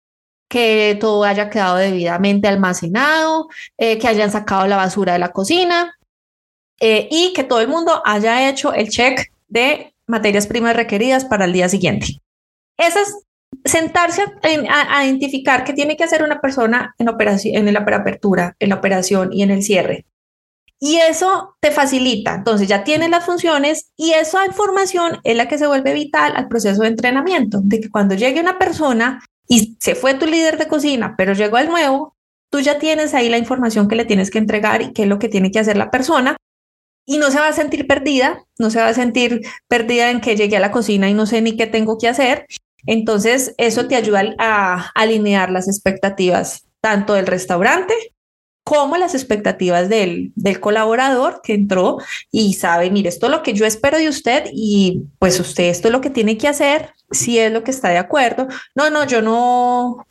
[0.51, 5.97] que todo haya quedado debidamente almacenado, eh, que hayan sacado la basura de la cocina
[6.79, 11.47] eh, y que todo el mundo haya hecho el check de materias primas requeridas para
[11.47, 12.21] el día siguiente.
[12.77, 13.15] Esas
[13.65, 18.71] sentarse a, identificar qué tiene que hacer una persona en, operación, en la apertura, en
[18.71, 20.07] la operación y en el cierre.
[20.83, 22.35] Y eso te facilita.
[22.35, 26.49] Entonces ya tienes las funciones y esa información es la que se vuelve vital al
[26.49, 30.69] proceso de entrenamiento, de que cuando llegue una persona y se fue tu líder de
[30.69, 32.17] cocina, pero llegó el nuevo,
[32.51, 35.19] tú ya tienes ahí la información que le tienes que entregar y qué es lo
[35.19, 36.37] que tiene que hacer la persona.
[37.05, 40.37] Y no se va a sentir perdida, no se va a sentir perdida en que
[40.37, 42.47] llegué a la cocina y no sé ni qué tengo que hacer,
[42.87, 47.95] entonces, eso te ayuda a alinear las expectativas tanto del restaurante
[48.65, 51.99] como las expectativas del, colaborador que entró
[52.31, 55.89] y sabe, mire, esto es lo que yo espero de usted y pues usted esto
[55.89, 58.47] es lo que tiene que hacer, si es lo que está de acuerdo.
[58.75, 60.07] No, no, yo no,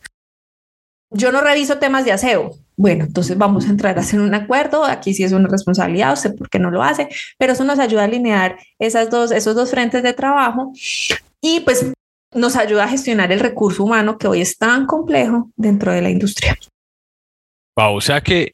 [1.11, 2.51] yo no reviso temas de aseo.
[2.75, 4.83] Bueno, entonces vamos a entrar a hacer un acuerdo.
[4.83, 8.01] Aquí sí es una responsabilidad, usted por qué no lo hace, pero eso nos ayuda
[8.01, 10.73] a alinear esas dos, esos dos frentes de trabajo.
[11.41, 11.93] Y pues
[12.33, 16.09] nos ayuda a gestionar el recurso humano que hoy es tan complejo dentro de la
[16.09, 16.57] industria.
[17.75, 18.53] o sea que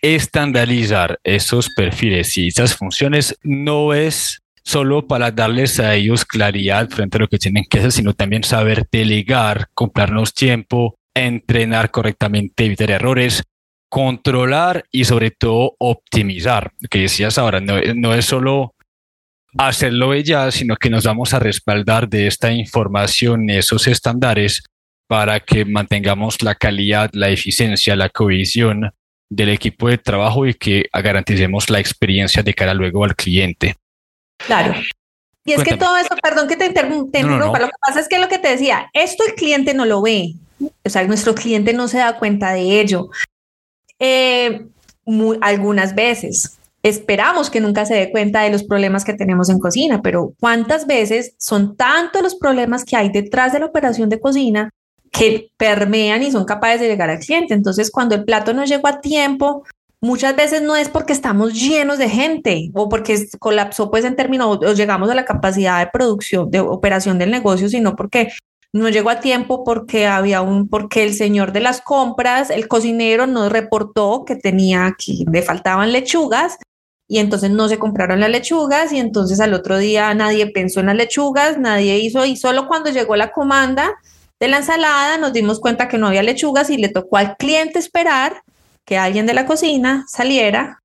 [0.00, 7.16] estandarizar esos perfiles y esas funciones no es solo para darles a ellos claridad frente
[7.16, 12.90] a lo que tienen que hacer, sino también saber delegar, comprarnos tiempo, entrenar correctamente, evitar
[12.90, 13.42] errores,
[13.88, 16.72] controlar y sobre todo optimizar.
[16.80, 18.74] Lo que decías ahora, no, no es solo
[19.58, 24.62] hacerlo ella, sino que nos vamos a respaldar de esta información, esos estándares,
[25.06, 28.92] para que mantengamos la calidad, la eficiencia, la cohesión
[29.28, 33.76] del equipo de trabajo y que garanticemos la experiencia de cara luego al cliente.
[34.38, 34.74] Claro.
[35.44, 38.28] Y es que todo eso, perdón que te interrumpa, lo que pasa es que lo
[38.28, 40.34] que te decía, esto el cliente no lo ve,
[40.84, 43.10] o sea, nuestro cliente no se da cuenta de ello.
[43.98, 44.66] Eh,
[45.40, 50.02] algunas veces, esperamos que nunca se dé cuenta de los problemas que tenemos en cocina,
[50.02, 54.70] pero ¿cuántas veces son tantos los problemas que hay detrás de la operación de cocina
[55.10, 57.54] que permean y son capaces de llegar al cliente?
[57.54, 59.64] Entonces, cuando el plato no llegó a tiempo,
[60.00, 64.58] muchas veces no es porque estamos llenos de gente o porque colapsó pues en términos
[64.60, 68.32] o llegamos a la capacidad de producción, de operación del negocio, sino porque
[68.72, 73.28] no llegó a tiempo porque había un, porque el señor de las compras, el cocinero
[73.28, 76.56] nos reportó que tenía que le faltaban lechugas
[77.12, 80.86] y entonces no se compraron las lechugas y entonces al otro día nadie pensó en
[80.86, 83.92] las lechugas, nadie hizo y solo cuando llegó la comanda
[84.40, 87.78] de la ensalada nos dimos cuenta que no había lechugas y le tocó al cliente
[87.78, 88.40] esperar
[88.86, 90.82] que alguien de la cocina saliera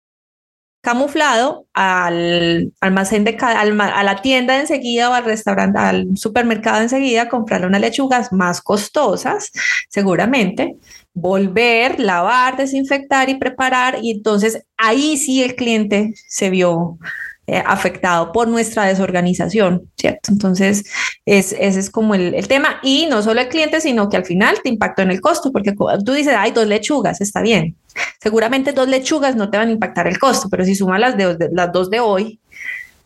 [0.81, 7.65] camuflado al almacén de a la tienda enseguida o al restaurante, al supermercado enseguida comprar
[7.65, 9.49] unas lechugas más costosas,
[9.89, 10.75] seguramente,
[11.19, 13.97] volver, lavar, desinfectar y preparar.
[14.01, 16.99] Y entonces ahí sí el cliente se vio
[17.47, 20.31] eh, afectado por nuestra desorganización, ¿cierto?
[20.31, 20.83] Entonces,
[21.25, 22.79] es, ese es como el, tema.
[22.83, 25.73] Y no solo el cliente, sino que al final te impactó en el costo, porque
[26.05, 27.75] tú dices, hay dos lechugas, está bien.
[28.21, 31.49] Seguramente dos lechugas no te van a impactar el costo, pero si sumas las, de,
[31.51, 32.39] las dos de hoy,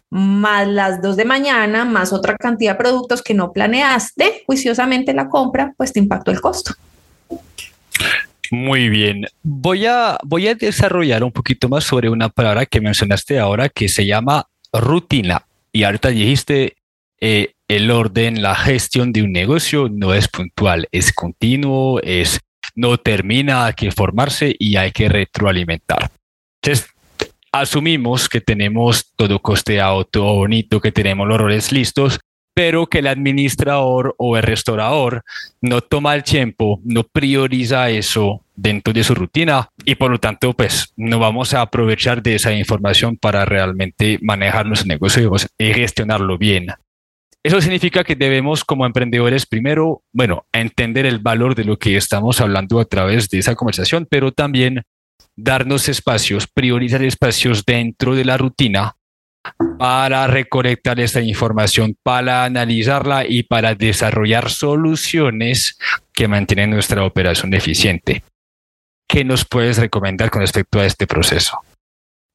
[0.10, 5.30] más las dos de mañana, más otra cantidad de productos que no planeaste juiciosamente la
[5.30, 6.74] compra, pues te impactó el costo.
[8.52, 9.26] Muy bien.
[9.44, 10.18] Voy a,
[10.60, 15.46] desarrollar un poquito más sobre una palabra que mencionaste ahora que se llama rutina.
[15.72, 16.76] Y ahorita dijiste
[17.22, 22.42] eh, el orden, la gestión de un negocio no es puntual, es continuo, es
[22.76, 26.12] no termina, hay que formarse y hay que retroalimentar.
[26.62, 26.90] Entonces,
[27.52, 32.20] asumimos que tenemos todo costeado, todo bonito, que tenemos los roles listos,
[32.54, 35.24] pero que el administrador o el restaurador
[35.62, 40.54] no toma el tiempo, no prioriza eso dentro de su rutina y por lo tanto
[40.54, 46.38] pues no vamos a aprovechar de esa información para realmente manejar nuestro negocio y gestionarlo
[46.38, 46.68] bien.
[47.44, 52.40] Eso significa que debemos como emprendedores primero, bueno, entender el valor de lo que estamos
[52.40, 54.84] hablando a través de esa conversación, pero también
[55.36, 58.96] darnos espacios, priorizar espacios dentro de la rutina
[59.78, 65.78] para recolectar esta información, para analizarla y para desarrollar soluciones
[66.14, 68.24] que mantienen nuestra operación eficiente.
[69.08, 71.60] ¿Qué nos puedes recomendar con respecto a este proceso?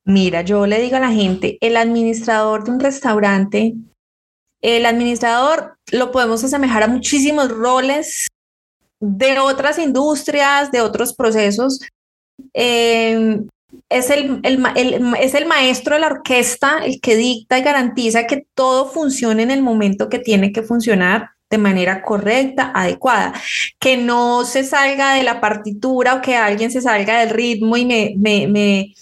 [0.04, 3.74] Mira, yo le digo a la gente, el administrador de un restaurante,
[4.60, 8.28] el administrador lo podemos asemejar a muchísimos roles
[9.00, 11.80] de otras industrias, de otros procesos.
[12.54, 13.40] Eh,
[13.88, 14.40] es el,
[15.20, 19.50] es el maestro de la orquesta el que dicta y garantiza que todo funcione en
[19.50, 23.32] el momento que tiene que funcionar de manera correcta, adecuada,
[23.78, 27.84] que no se salga de la partitura o que alguien se salga del ritmo y
[27.84, 28.94] me, me, me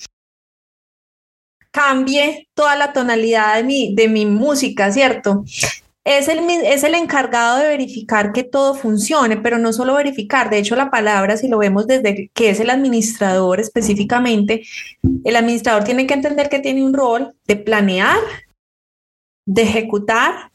[1.71, 5.45] cambie toda la tonalidad de mi, de mi música, ¿cierto?
[6.05, 10.59] Es el, es el encargado de verificar que todo funcione, pero no solo verificar, de
[10.59, 14.63] hecho la palabra, si lo vemos desde que es el administrador específicamente,
[15.25, 18.19] el administrador tiene que entender que tiene un rol de planear,
[19.47, 20.51] de ejecutar,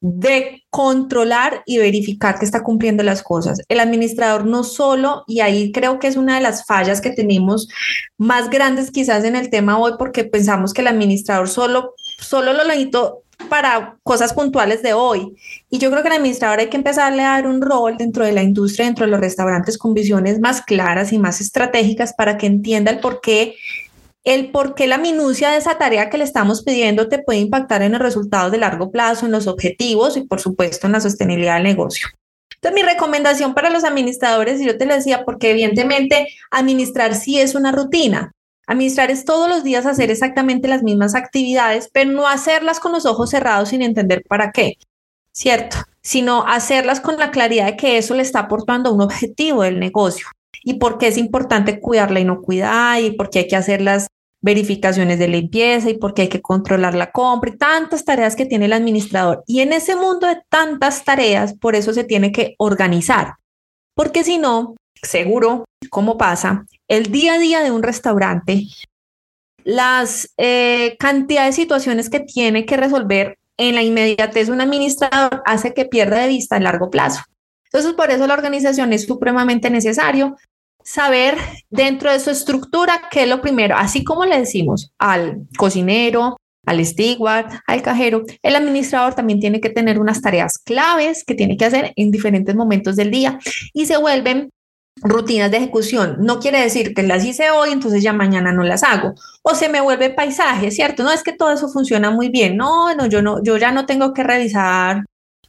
[0.00, 3.60] de controlar y verificar que está cumpliendo las cosas.
[3.68, 7.68] El administrador no solo, y ahí creo que es una de las fallas que tenemos
[8.18, 12.64] más grandes quizás en el tema hoy, porque pensamos que el administrador solo, solo lo
[12.64, 15.36] necesito para cosas puntuales de hoy.
[15.70, 18.32] Y yo creo que el administrador hay que empezarle a dar un rol dentro de
[18.32, 22.46] la industria, dentro de los restaurantes, con visiones más claras y más estratégicas para que
[22.46, 23.54] entienda el por qué
[24.24, 27.82] el por qué la minucia de esa tarea que le estamos pidiendo te puede impactar
[27.82, 31.56] en los resultados de largo plazo, en los objetivos y por supuesto en la sostenibilidad
[31.56, 32.08] del negocio.
[32.54, 37.38] Entonces, mi recomendación para los administradores, y yo te lo decía, porque evidentemente administrar sí
[37.38, 38.32] es una rutina,
[38.66, 43.04] Administrar es todos los días hacer exactamente las mismas actividades, pero no hacerlas con los
[43.06, 44.74] ojos cerrados sin entender para qué,
[45.32, 45.76] ¿cierto?
[46.02, 50.26] Sino hacerlas con la claridad de que eso le está aportando un objetivo del negocio
[50.62, 53.82] y por qué es importante cuidarla y no cuidar y por qué hay que hacer
[53.82, 54.08] las
[54.40, 58.46] verificaciones de limpieza y por qué hay que controlar la compra y tantas tareas que
[58.46, 59.42] tiene el administrador.
[59.46, 63.34] Y en ese mundo de tantas tareas, por eso se tiene que organizar,
[63.94, 68.64] porque si no, seguro, como pasa, el día a día de un restaurante,
[69.64, 75.74] las eh, cantidades de situaciones que tiene que resolver en la inmediatez un administrador hace
[75.74, 77.22] que pierda de vista a largo plazo.
[77.66, 80.36] Entonces, por eso la organización es supremamente necesario
[80.82, 81.38] saber
[81.70, 86.84] dentro de su estructura qué es lo primero, así como le decimos al cocinero, al
[86.84, 91.64] steward, al cajero, el administrador también tiene que tener unas tareas claves que tiene que
[91.64, 93.38] hacer en diferentes momentos del día
[93.72, 94.50] y se vuelven
[95.02, 96.16] rutinas de ejecución.
[96.20, 99.14] No quiere decir que las hice hoy, entonces ya mañana no las hago.
[99.42, 101.02] O se me vuelve paisaje, ¿cierto?
[101.02, 102.56] No es que todo eso funciona muy bien.
[102.56, 105.04] No, no, yo no, yo ya no tengo que revisar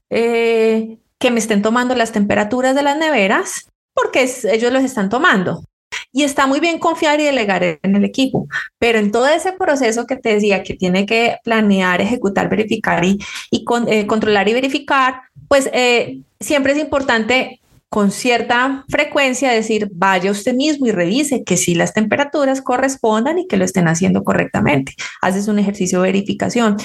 [0.09, 5.63] eh, que me estén tomando las temperaturas de las neveras, porque ellos los están tomando.
[6.11, 8.47] Y está muy bien confiar y delegar en el equipo,
[8.79, 13.17] pero en todo ese proceso que te decía que tiene que planear, ejecutar, verificar y,
[13.51, 17.61] eh, controlar y verificar, pues eh, siempre es importante
[17.95, 23.47] con cierta frecuencia decir, vaya usted mismo y revise que si las temperaturas correspondan y
[23.47, 24.95] que lo estén haciendo correctamente.
[25.21, 26.75] Haces un ejercicio de verificación.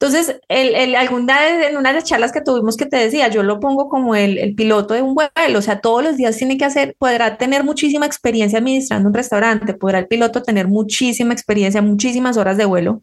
[0.00, 3.44] Entonces, el, el, alguna en una de las charlas que tuvimos que te decía, yo
[3.44, 6.58] lo pongo como el, el, piloto de un vuelo, o sea, todos los días tiene
[6.58, 11.80] que hacer, podrá tener muchísima experiencia administrando un restaurante, podrá el piloto tener muchísima experiencia,
[11.80, 13.02] muchísimas horas de vuelo,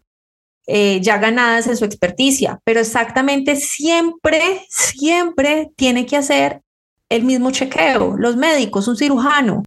[0.67, 6.59] eh, ya ganadas en su experticia, pero exactamente siempre, siempre tiene que hacer
[7.13, 9.63] el mismo chequeo, los médicos, un cirujano,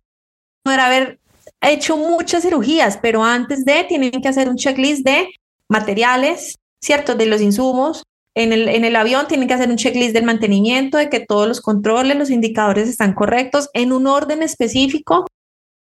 [0.64, 1.20] puede haber
[1.60, 5.28] hecho muchas cirugías, pero antes de tienen que hacer un checklist de
[5.68, 7.14] materiales, ¿cierto?
[7.14, 8.02] De los insumos.
[8.34, 11.46] En el, en el avión tienen que hacer un checklist del mantenimiento, de que todos
[11.46, 15.24] los controles, los indicadores están correctos en un orden específico.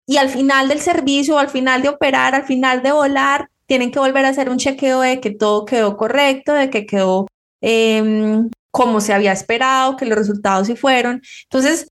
[0.06, 3.98] Y al final del servicio, al final de operar, al final de volar, tienen que
[3.98, 7.26] volver a hacer un chequeo de que todo quedó correcto, de que quedó
[7.60, 8.44] eh,
[8.76, 11.22] como se había esperado, que los resultados sí fueron.
[11.44, 11.88] Entonces,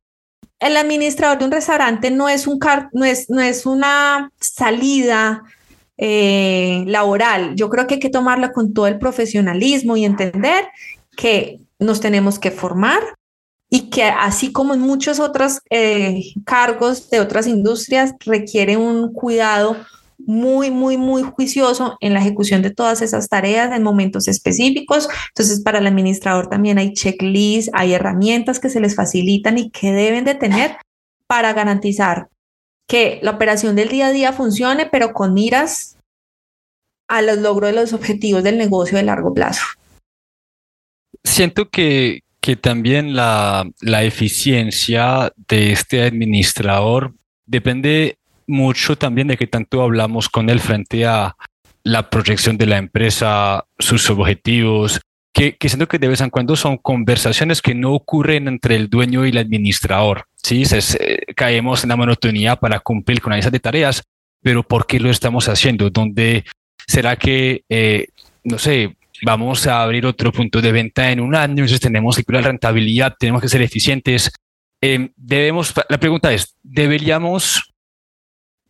[0.60, 2.60] el administrador de un restaurante no es, un
[2.94, 5.42] no es, no es una salida
[5.98, 7.56] eh, laboral.
[7.56, 10.68] Yo creo que hay que tomarla con todo el profesionalismo y entender
[11.18, 13.02] que nos tenemos que formar
[13.68, 19.76] y que así como en muchos otros eh, cargos de otras industrias requiere un cuidado
[20.26, 25.08] muy, muy, muy juicioso en la ejecución de todas esas tareas en momentos específicos.
[25.30, 29.92] Entonces, para el administrador también hay checklists, hay herramientas que se les facilitan y que
[29.92, 30.78] deben de tener
[31.28, 32.30] para garantizar
[32.88, 35.98] que la operación del día a día funcione, pero con miras
[37.08, 39.64] a los logros de los objetivos del negocio de largo plazo.
[41.24, 47.14] Siento que, que también la, la eficiencia de este administrador
[47.46, 48.18] depende
[48.48, 51.36] mucho también de que tanto hablamos con él frente a
[51.84, 55.00] la proyección de la empresa, sus objetivos,
[55.34, 58.90] que, que, siento que de vez en cuando son conversaciones que no ocurren entre el
[58.90, 60.26] dueño y el administrador.
[60.42, 60.64] Sí,
[61.36, 64.04] caemos en la monotonía para cumplir con esas de tareas,
[64.42, 65.90] pero ¿por qué lo estamos haciendo?
[65.90, 66.46] ¿Dónde
[66.88, 68.08] será que, eh,
[68.44, 72.24] no sé, vamos a abrir otro punto de venta en un año, entonces tenemos que
[72.24, 74.32] cuidar la rentabilidad, tenemos que ser eficientes?
[74.82, 77.74] Eh, debemos, la pregunta es, ¿deberíamos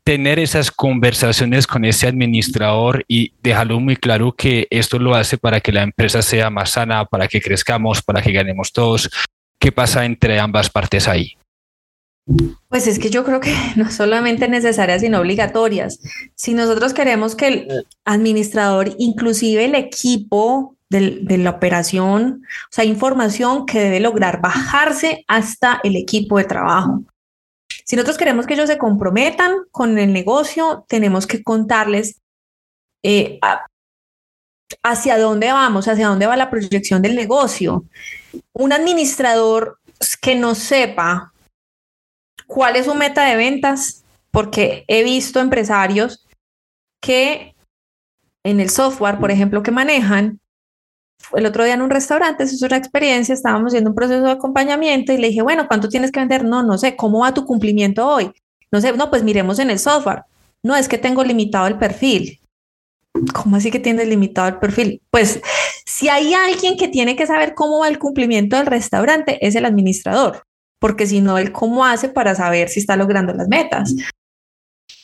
[0.05, 5.59] tener esas conversaciones con ese administrador y dejarlo muy claro que esto lo hace para
[5.59, 9.09] que la empresa sea más sana, para que crezcamos, para que ganemos todos.
[9.59, 11.35] ¿Qué pasa entre ambas partes ahí?
[12.69, 15.99] Pues es que yo creo que no solamente necesarias, sino obligatorias.
[16.35, 23.65] Si nosotros queremos que el administrador, inclusive el equipo de la operación, o sea, información
[23.65, 27.03] que debe lograr bajarse hasta el equipo de trabajo.
[27.85, 32.19] Si nosotros queremos que ellos se comprometan con el negocio, tenemos que contarles
[33.03, 33.39] eh,
[34.83, 37.85] hacia dónde vamos, hacia dónde va la proyección del negocio.
[38.53, 39.79] Un administrador
[40.21, 41.31] que no sepa
[42.47, 46.25] cuál es su meta de ventas, porque he visto empresarios
[47.01, 47.55] que
[48.43, 50.39] en el software, por ejemplo, que manejan,
[51.33, 54.31] el otro día en un restaurante, eso es una experiencia, estábamos haciendo un proceso de
[54.31, 56.43] acompañamiento y le dije, bueno, ¿cuánto tienes que vender?
[56.43, 58.31] No, no sé, ¿cómo va tu cumplimiento hoy?
[58.71, 60.23] No sé, no, pues miremos en el software.
[60.63, 62.39] No, es que tengo limitado el perfil.
[63.33, 65.01] ¿Cómo así que tienes limitado el perfil?
[65.09, 65.41] Pues
[65.85, 69.65] si hay alguien que tiene que saber cómo va el cumplimiento del restaurante, es el
[69.65, 70.43] administrador,
[70.79, 73.95] porque si no, él cómo hace para saber si está logrando las metas.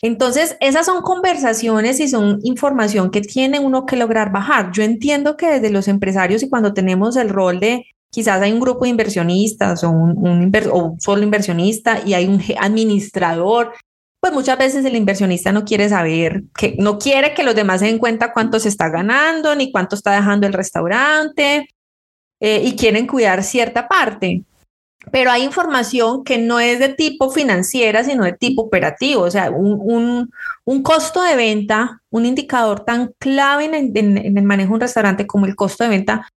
[0.02, 4.72] Entonces, esas son conversaciones y son información que tiene uno que lograr bajar.
[4.72, 8.60] Yo entiendo que desde los empresarios y cuando tenemos el rol de quizás hay un
[8.60, 10.52] grupo de inversionistas o un,
[10.99, 13.74] solo inversionista y hay un administrador,
[14.20, 17.88] pues muchas veces el inversionista no quiere saber, que no quiere que los demás se
[17.88, 21.68] den cuenta cuánto se está ganando ni cuánto está dejando el restaurante
[22.39, 24.43] eh, y quieren cuidar cierta parte
[25.12, 29.24] pero hay información que no es de tipo financiera, sino de tipo operativo.
[29.24, 30.32] O sea, un,
[30.84, 35.45] costo de venta, un indicador tan clave en, en, el manejo de un restaurante como
[35.45, 36.28] el costo de venta,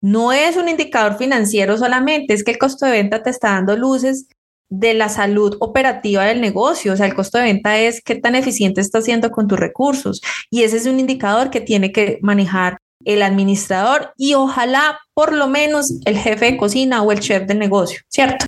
[0.00, 3.76] no es un indicador financiero solamente, es que el costo de venta te está dando
[3.76, 4.26] luces
[4.68, 6.92] de la salud operativa del negocio.
[6.92, 10.20] O sea, el costo de venta es qué tan eficiente estás siendo con tus recursos.
[10.50, 15.46] Y ese es un indicador que tiene que manejar el administrador y ojalá por lo
[15.46, 18.46] menos el jefe de cocina o el chef del negocio, ¿cierto?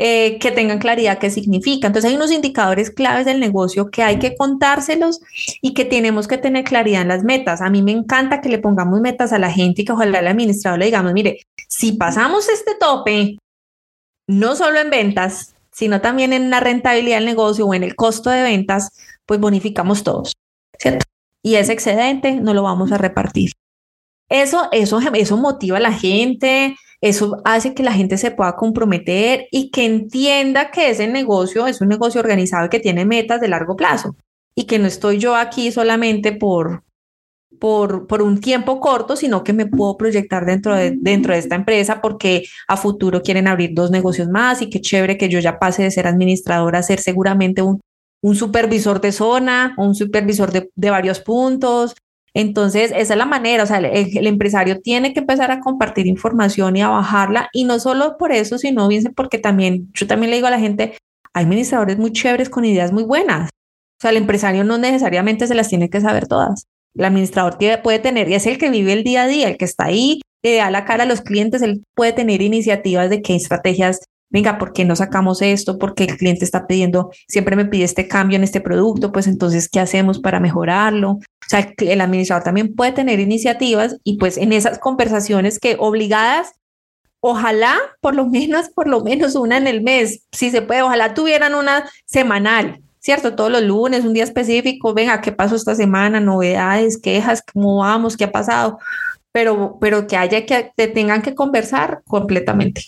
[0.00, 1.88] Eh, que tengan claridad qué significa.
[1.88, 5.18] Entonces hay unos indicadores claves del negocio que hay que contárselos
[5.60, 7.60] y que tenemos que tener claridad en las metas.
[7.60, 10.28] A mí me encanta que le pongamos metas a la gente y que ojalá el
[10.28, 13.38] administrador le digamos, mire, si pasamos este tope,
[14.28, 18.30] no solo en ventas, sino también en la rentabilidad del negocio o en el costo
[18.30, 18.90] de ventas,
[19.26, 20.32] pues bonificamos todos,
[20.78, 21.04] ¿cierto?
[21.48, 23.52] Y ese excedente no lo vamos a repartir.
[24.28, 29.46] Eso, eso, eso motiva a la gente, eso hace que la gente se pueda comprometer
[29.50, 33.48] y que entienda que ese negocio es un negocio organizado y que tiene metas de
[33.48, 34.14] largo plazo
[34.54, 36.84] y que no estoy yo aquí solamente por,
[37.58, 41.54] por, por un tiempo corto, sino que me puedo proyectar dentro de, dentro de esta
[41.54, 45.58] empresa porque a futuro quieren abrir dos negocios más y qué chévere que yo ya
[45.58, 47.80] pase de ser administradora a ser seguramente un
[48.22, 51.94] un supervisor de zona, un supervisor de, varios puntos.
[52.34, 56.76] Entonces, esa es la manera, o sea, el, empresario tiene que empezar a compartir información
[56.76, 60.36] y a bajarla, y no solo por eso, sino bien porque también, yo también le
[60.36, 60.94] digo a la gente,
[61.32, 63.50] hay administradores muy chéveres con ideas muy buenas.
[63.98, 66.66] O sea, el empresario no necesariamente se las tiene que saber todas.
[66.94, 69.64] El administrador puede tener, y es el que vive el día a día, el que
[69.64, 73.34] está ahí, le da la cara a los clientes, él puede tener iniciativas de qué
[73.34, 74.00] estrategias
[74.30, 75.78] venga, ¿por qué no sacamos esto?
[75.78, 79.68] Porque el cliente está pidiendo, siempre me pide este cambio en este producto, pues entonces,
[79.68, 81.12] ¿qué hacemos para mejorarlo?
[81.12, 86.52] O sea, el administrador también puede tener iniciativas y pues en esas conversaciones que obligadas,
[87.20, 91.14] ojalá por lo menos, por lo menos una en el mes, si se puede, ojalá
[91.14, 93.34] tuvieran una semanal, ¿cierto?
[93.34, 96.20] Todos los lunes, un día específico, venga, ¿qué pasó esta semana?
[96.20, 98.16] Novedades, quejas, ¿cómo vamos?
[98.16, 98.78] ¿Qué ha pasado?
[99.32, 102.82] Pero, pero que haya que, tengan que conversar completamente.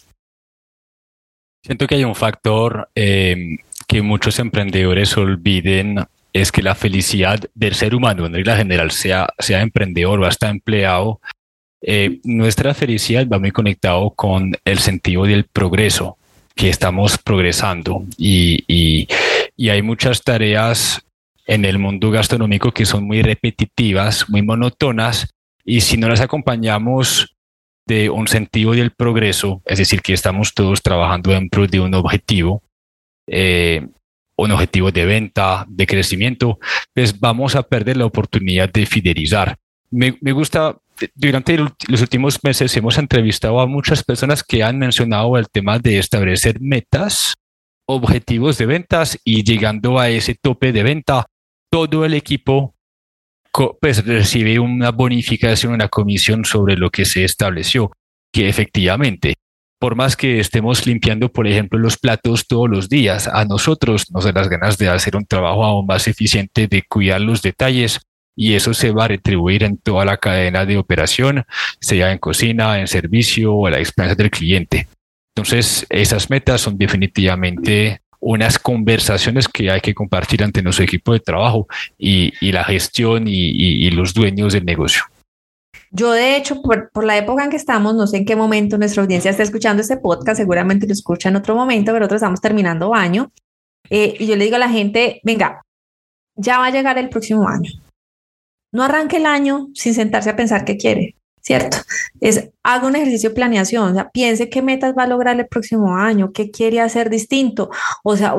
[1.62, 7.74] Siento que hay un factor eh, que muchos emprendedores olviden es que la felicidad del
[7.74, 11.20] ser humano en regla general, sea, sea emprendedor o hasta empleado,
[11.82, 16.18] eh, nuestra felicidad va muy conectado con el sentido del progreso,
[16.54, 18.04] que estamos progresando.
[18.16, 19.08] Y, y,
[19.56, 21.02] y hay muchas tareas
[21.46, 25.28] en el mundo gastronómico que son muy repetitivas, muy monótonas
[25.64, 27.34] y si no las acompañamos
[27.90, 31.92] de un sentido del progreso, es decir, que estamos todos trabajando en pro de un
[31.94, 32.62] objetivo,
[33.26, 33.84] eh,
[34.36, 36.60] un objetivo de venta, de crecimiento,
[36.94, 39.56] pues vamos a perder la oportunidad de fidelizar.
[39.90, 40.78] Me, me gusta,
[41.16, 45.98] durante los últimos meses hemos entrevistado a muchas personas que han mencionado el tema de
[45.98, 47.34] establecer metas,
[47.86, 51.26] objetivos de ventas y llegando a ese tope de venta,
[51.72, 52.76] todo el equipo
[53.80, 57.90] pues recibe una bonificación, una comisión sobre lo que se estableció,
[58.32, 59.34] que efectivamente,
[59.78, 64.24] por más que estemos limpiando, por ejemplo, los platos todos los días, a nosotros nos
[64.24, 68.00] da las ganas de hacer un trabajo aún más eficiente, de cuidar los detalles,
[68.36, 71.44] y eso se va a retribuir en toda la cadena de operación,
[71.80, 74.86] sea en cocina, en servicio o a la experiencia del cliente.
[75.34, 81.20] Entonces, esas metas son definitivamente unas conversaciones que hay que compartir ante nuestro equipo de
[81.20, 81.66] trabajo
[81.98, 85.02] y, la gestión y, los dueños del negocio.
[85.90, 89.02] Yo, de hecho, por, la época en que estamos, no sé en qué momento nuestra
[89.02, 92.94] audiencia está escuchando este podcast, seguramente lo escucha en otro momento, pero nosotros estamos terminando
[92.94, 93.32] año.
[93.88, 95.62] Eh, y yo le digo a la gente, venga,
[96.36, 97.72] ya va a llegar el próximo año.
[98.72, 101.16] No arranque el año sin sentarse a pensar qué quiere.
[101.40, 101.78] ¿Cierto?
[102.20, 105.46] Es haga un ejercicio de planeación, o sea, piense qué metas va a lograr el
[105.46, 107.70] próximo año, qué quiere hacer distinto,
[108.04, 108.34] o sea,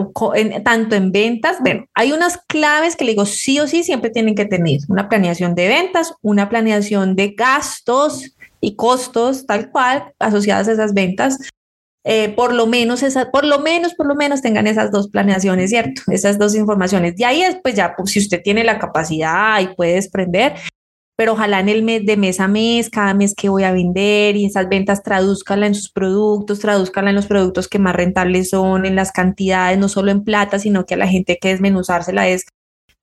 [0.63, 4.35] tanto en ventas, bueno, hay unas claves que le digo sí o sí siempre tienen
[4.35, 10.67] que tener, una planeación de ventas, una planeación de gastos y costos tal cual asociadas
[10.67, 11.37] a esas ventas.
[12.03, 15.69] Eh, por lo menos esa, por lo menos, por lo menos tengan esas dos planeaciones,
[15.69, 16.01] ¿cierto?
[16.07, 17.15] Esas dos informaciones.
[17.15, 20.55] De ahí después ya, pues, si usted tiene la capacidad y puede desprender,
[21.21, 24.35] pero ojalá en el mes de mes a mes, cada mes que voy a vender
[24.35, 28.87] y esas ventas tradúzcala en sus productos, tradúzcala en los productos que más rentables son,
[28.87, 32.45] en las cantidades, no solo en plata, sino que a la gente que desmenuzársela es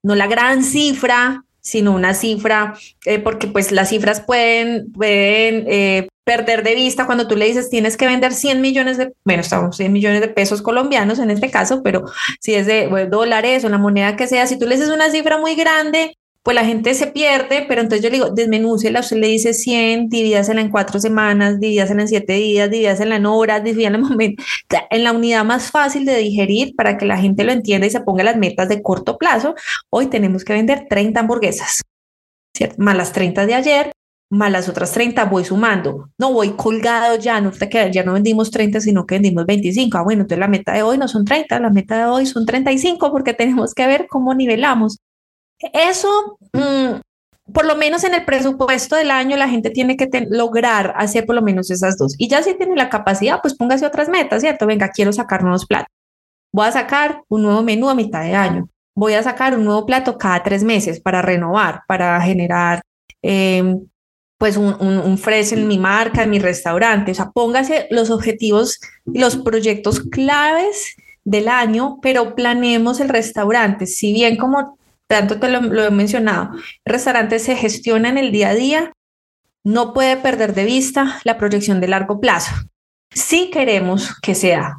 [0.03, 6.09] no la gran cifra, sino una cifra, eh, porque pues las cifras pueden, pueden eh,
[6.25, 9.77] perder de vista cuando tú le dices tienes que vender 100 millones de, bueno, estamos
[9.77, 12.03] 100 millones de pesos colombianos en este caso, pero
[12.41, 15.39] si es de dólares o la moneda que sea, si tú le dices una cifra
[15.39, 19.27] muy grande, pues la gente se pierde, pero entonces yo le digo, desmenúcela, usted le
[19.27, 24.03] dice 100, divídasela en cuatro semanas, divídasela en siete días, divídasela en horas, divídasela en
[24.05, 24.43] momento,
[24.91, 28.01] en la unidad más fácil de digerir para que la gente lo entienda y se
[28.01, 29.55] ponga las metas de corto plazo.
[29.91, 31.83] Hoy tenemos que vender 30 hamburguesas,
[32.57, 32.77] ¿cierto?
[32.79, 33.93] Más las 30 de ayer,
[34.31, 36.11] más las otras 30 voy sumando.
[36.19, 39.99] No voy colgado ya, no que ya no vendimos 30, sino que vendimos 25.
[39.99, 42.47] Ah, bueno, entonces la meta de hoy no son 30, la meta de hoy son
[42.47, 44.99] 35 porque tenemos que ver cómo nivelamos.
[45.73, 47.01] Eso, mm,
[47.53, 51.35] por lo menos en el presupuesto del año, la gente tiene que lograr hacer por
[51.35, 52.15] lo menos esas dos.
[52.19, 54.67] Y ya si tiene la capacidad, pues póngase otras metas, ¿cierto?
[54.67, 55.93] Venga, quiero sacar nuevos platos.
[56.53, 58.69] Voy a sacar un nuevo menú a mitad de año.
[58.95, 62.83] Voy a sacar un nuevo plato cada tres meses para renovar, para generar
[63.23, 63.87] em,
[64.39, 67.13] pues un, un, un en mi marca, en mi restaurante.
[67.13, 68.79] O sea, póngase los objetivos
[69.13, 73.87] y los proyectos claves del año, pero planeemos el restaurante.
[73.87, 74.78] Si bien como
[75.09, 76.51] tanto te lo, he mencionado,
[76.85, 78.93] el restaurante se gestiona en el día a día,
[79.65, 82.55] no puede perder de vista la proyección de largo plazo.
[83.11, 84.79] Si queremos que sea,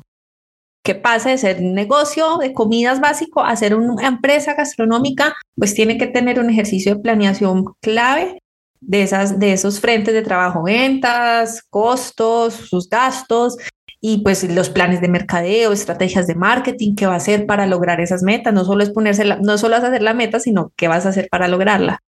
[0.83, 5.73] que pase de ser un negocio de comidas básico a ser una empresa gastronómica, pues
[5.73, 8.39] tiene que tener un ejercicio de planeación clave
[8.81, 13.57] de, esas, de esos frentes de trabajo, ventas, costos, sus gastos,
[14.01, 17.99] y pues los planes de mercadeo, estrategias de marketing, qué va a hacer para lograr
[17.99, 18.53] esas metas.
[18.53, 21.27] No solo es ponerse, no solo es hacer la meta, sino qué vas a hacer
[21.29, 22.01] para lograrla.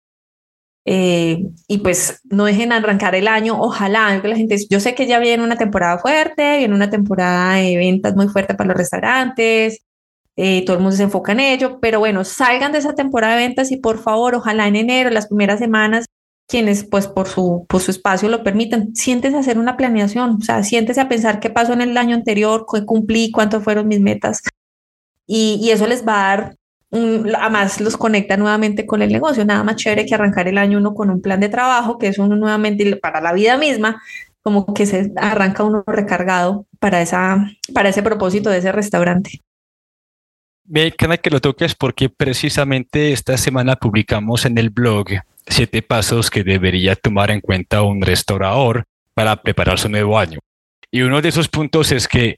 [0.86, 5.08] Eh, y pues no dejen arrancar el año, ojalá, que la gente, yo sé que
[5.08, 9.84] ya viene una temporada fuerte, viene una temporada de ventas muy fuerte para los restaurantes,
[10.36, 13.48] eh, todo el mundo se enfoca en ello, pero bueno, salgan de esa temporada de
[13.48, 16.06] ventas y por favor, ojalá en enero, las primeras semanas,
[16.50, 20.42] quienes pues por su, por su espacio lo permitan, siéntese a hacer una planeación, o
[20.42, 24.02] sea, siéntese a pensar qué pasó en el año anterior, qué cumplí, cuánto fueron mis
[24.02, 24.42] metas.
[25.28, 26.56] Y, y eso les va a dar,
[26.90, 30.80] un, además los conecta nuevamente con el negocio, nada más chévere que arrancar el año
[30.80, 34.02] uno con un plan de trabajo, que es uno nuevamente para la vida misma,
[34.42, 37.46] como que se arranca uno recargado para, esa,
[37.76, 39.44] para ese propósito de ese restaurante.
[40.72, 45.08] Me que lo toques porque precisamente esta semana publicamos en el blog
[45.48, 50.38] siete pasos que debería tomar en cuenta un restaurador para preparar su nuevo año.
[50.92, 52.38] Y uno de esos puntos es que,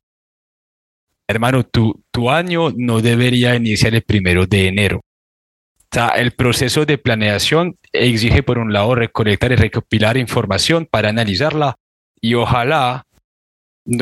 [1.28, 5.00] hermano, tu, tu año no debería iniciar el primero de enero.
[5.00, 11.10] O sea, el proceso de planeación exige, por un lado, recolectar y recopilar información para
[11.10, 11.76] analizarla
[12.22, 13.04] y ojalá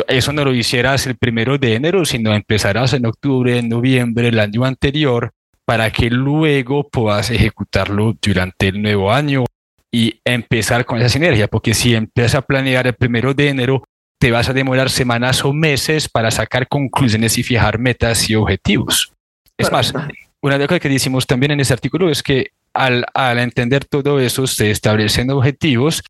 [0.07, 4.39] eso no lo hicieras el primero de enero, sino empezarás en octubre, en noviembre, el
[4.39, 5.31] año anterior,
[5.65, 9.45] para que luego puedas ejecutarlo durante el nuevo año
[9.91, 13.83] y empezar con esa sinergia, porque si empiezas a planear el primero de enero,
[14.19, 19.13] te vas a demorar semanas o meses para sacar conclusiones y fijar metas y objetivos.
[19.57, 19.93] Es más,
[20.41, 23.85] una de las cosas que decimos también en ese artículo es que al, al entender
[23.85, 26.03] todo eso, se establecen objetivos.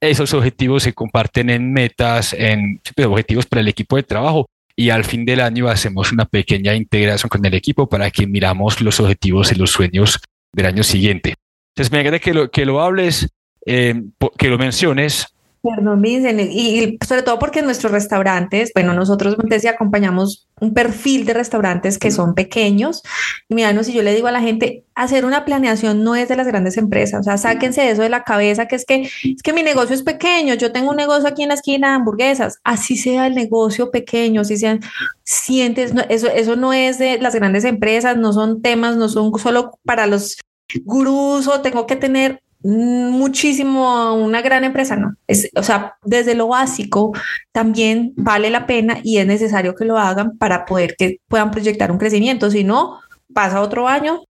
[0.00, 5.04] Esos objetivos se comparten en metas, en objetivos para el equipo de trabajo y al
[5.04, 9.50] fin del año hacemos una pequeña integración con el equipo para que miramos los objetivos
[9.52, 10.20] y los sueños
[10.52, 11.34] del año siguiente.
[11.74, 13.28] Entonces me agrada que lo, que lo hables,
[13.64, 14.02] eh,
[14.36, 15.34] que lo menciones,
[15.74, 21.98] Perdón, y, sobre todo porque nuestros restaurantes, bueno, nosotros decía, acompañamos un perfil de restaurantes
[21.98, 23.02] que son pequeños.
[23.48, 26.36] Y mira, si yo le digo a la gente, hacer una planeación no es de
[26.36, 29.52] las grandes empresas, o sea, sáquense eso de la cabeza, que es que es que
[29.52, 32.96] mi negocio es pequeño, yo tengo un negocio aquí en la esquina de hamburguesas, así
[32.96, 34.80] sea el negocio pequeño, así sean,
[35.24, 39.78] sientes, eso, eso no es de las grandes empresas, no son temas, no son solo
[39.84, 40.36] para los
[40.84, 45.14] gurús o tengo que tener muchísimo una gran empresa, no.
[45.26, 47.12] Es, o sea, desde lo básico
[47.52, 51.92] también vale la pena y es necesario que lo hagan para poder que puedan proyectar
[51.92, 52.50] un crecimiento.
[52.50, 53.00] Si no,
[53.32, 54.22] pasa otro año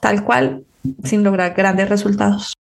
[0.00, 0.64] tal cual
[1.04, 2.54] sin lograr grandes resultados.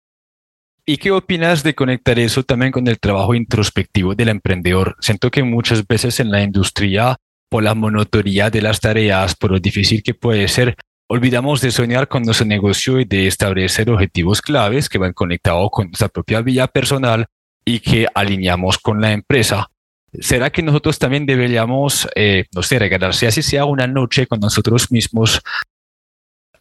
[0.85, 4.95] ¿Y qué opinas de conectar eso también con el trabajo introspectivo del emprendedor?
[4.99, 7.15] Siento que muchas veces en la industria,
[7.49, 10.75] por la monotonía de las tareas, por lo difícil que puede ser,
[11.11, 15.87] olvidamos de soñar con nuestro negocio y de establecer objetivos claves que van conectados con
[15.87, 17.25] nuestra propia vida personal
[17.65, 19.71] y que alineamos con la empresa.
[20.13, 24.91] ¿Será que nosotros también deberíamos, eh, no sé, regalarse así sea una noche con nosotros
[24.91, 25.41] mismos,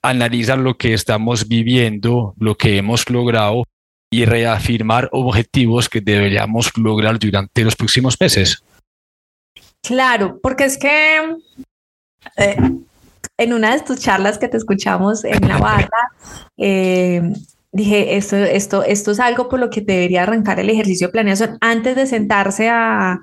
[0.01, 3.64] analizar lo que estamos viviendo, lo que hemos logrado
[4.11, 8.62] y reafirmar objetivos que deberíamos lograr durante los próximos meses?
[9.82, 11.36] Claro, porque es que
[12.36, 12.57] eh,
[13.37, 16.12] en una de tus charlas que te escuchamos en la barra,
[16.57, 17.22] eh,
[17.70, 21.59] dije, esto, esto, esto es algo por lo que debería arrancar el ejercicio de planeación
[21.61, 23.20] antes de sentarse a,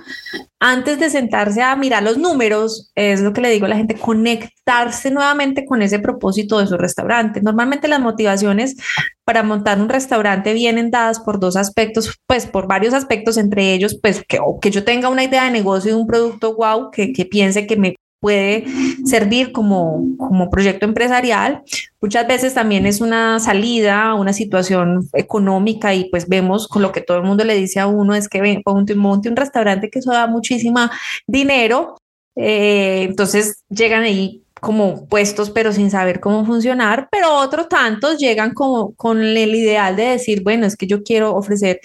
[0.59, 3.95] antes de sentarse a mirar los números, es lo que le digo a la gente,
[3.95, 7.41] conectarse nuevamente con ese propósito de su restaurante.
[7.41, 8.75] Normalmente las motivaciones
[9.23, 13.97] para montar un restaurante vienen dadas por dos aspectos, pues por varios aspectos, entre ellos,
[13.99, 17.25] pues que, que yo tenga una idea de negocio y un producto wow, que, que
[17.25, 17.95] piense que me
[18.25, 18.65] puede
[19.05, 21.61] servir como, como proyecto empresarial.
[22.01, 27.01] Muchas veces también es una salida, una situación económica y pues vemos con lo que
[27.01, 29.99] todo el mundo le dice a uno es que ven, monte, monte un restaurante que
[29.99, 30.89] eso da muchísima
[31.27, 31.97] dinero.
[32.35, 38.55] Eh, entonces llegan ahí como puestos pero sin saber cómo funcionar, pero otros tantos llegan
[38.55, 41.79] como con el ideal de decir, bueno, es que yo quiero ofrecer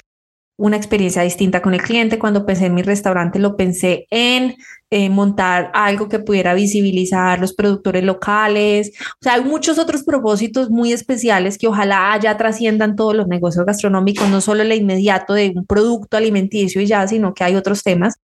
[0.60, 2.18] una experiencia distinta con el cliente.
[2.18, 4.56] Cuando pensé en mi restaurante, lo pensé en
[4.90, 8.92] eh, montar algo que pudiera visibilizar los productores locales.
[9.14, 13.64] O sea, hay muchos otros propósitos muy especiales que ojalá ya trasciendan todos los negocios
[13.64, 17.82] gastronómicos, no solo el inmediato de un producto alimenticio y ya, sino que hay otros
[17.82, 18.16] temas.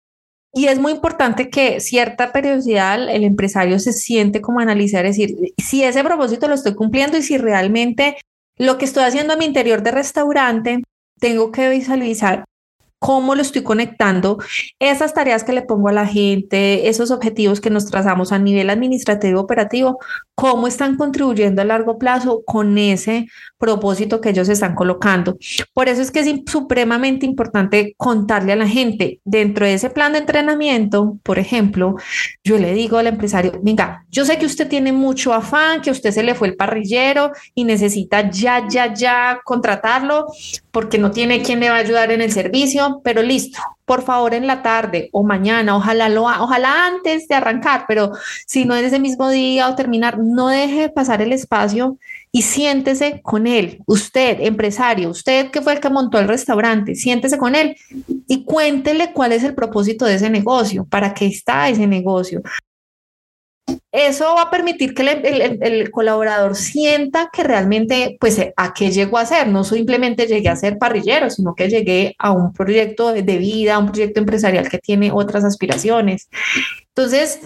[0.52, 5.82] Y es muy importante que cierta periodicidad el empresario se siente como analizar, decir, si
[5.84, 8.16] ese propósito lo estoy cumpliendo y si realmente
[8.58, 10.82] lo que estoy haciendo a mi interior de restaurante
[11.18, 12.44] tengo que visualizar
[12.98, 14.38] cómo lo estoy conectando,
[14.78, 18.70] esas tareas que le pongo a la gente, esos objetivos que nos trazamos a nivel
[18.70, 19.98] administrativo operativo,
[20.34, 23.26] cómo están contribuyendo a largo plazo con ese
[23.58, 25.36] propósito que ellos están colocando.
[25.72, 30.12] Por eso es que es supremamente importante contarle a la gente dentro de ese plan
[30.12, 31.96] de entrenamiento, por ejemplo,
[32.44, 36.10] yo le digo al empresario, venga, yo sé que usted tiene mucho afán, que usted
[36.10, 40.26] se le fue el parrillero y necesita ya, ya, ya contratarlo
[40.76, 44.34] porque no tiene quien le va a ayudar en el servicio, pero listo, por favor
[44.34, 48.12] en la tarde o mañana, ojalá lo ojalá antes de arrancar, pero
[48.46, 51.96] si no en ese mismo día o terminar, no deje pasar el espacio
[52.30, 53.78] y siéntese con él.
[53.86, 57.74] Usted, empresario, usted que fue el que montó el restaurante, siéntese con él
[58.28, 62.42] y cuéntele cuál es el propósito de ese negocio, para qué está ese negocio,
[63.96, 69.24] eso va a permitir que el, colaborador sienta que realmente, pues, a qué llegó a
[69.24, 69.48] ser.
[69.48, 73.78] No simplemente llegué a ser parrillero, sino que llegué a un proyecto de vida, a
[73.78, 76.28] un proyecto empresarial que tiene otras aspiraciones.
[76.88, 77.40] Entonces,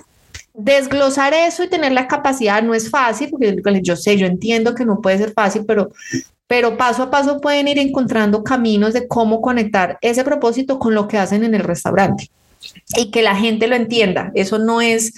[0.53, 4.84] desglosar eso y tener la capacidad no es fácil, porque yo sé, yo entiendo que
[4.84, 5.92] no puede ser fácil, pero,
[6.48, 11.07] pero paso a paso pueden ir encontrando caminos de cómo conectar ese propósito con lo
[11.07, 12.28] que hacen en el restaurante
[12.96, 14.32] y que la gente lo entienda.
[14.34, 15.14] Eso no es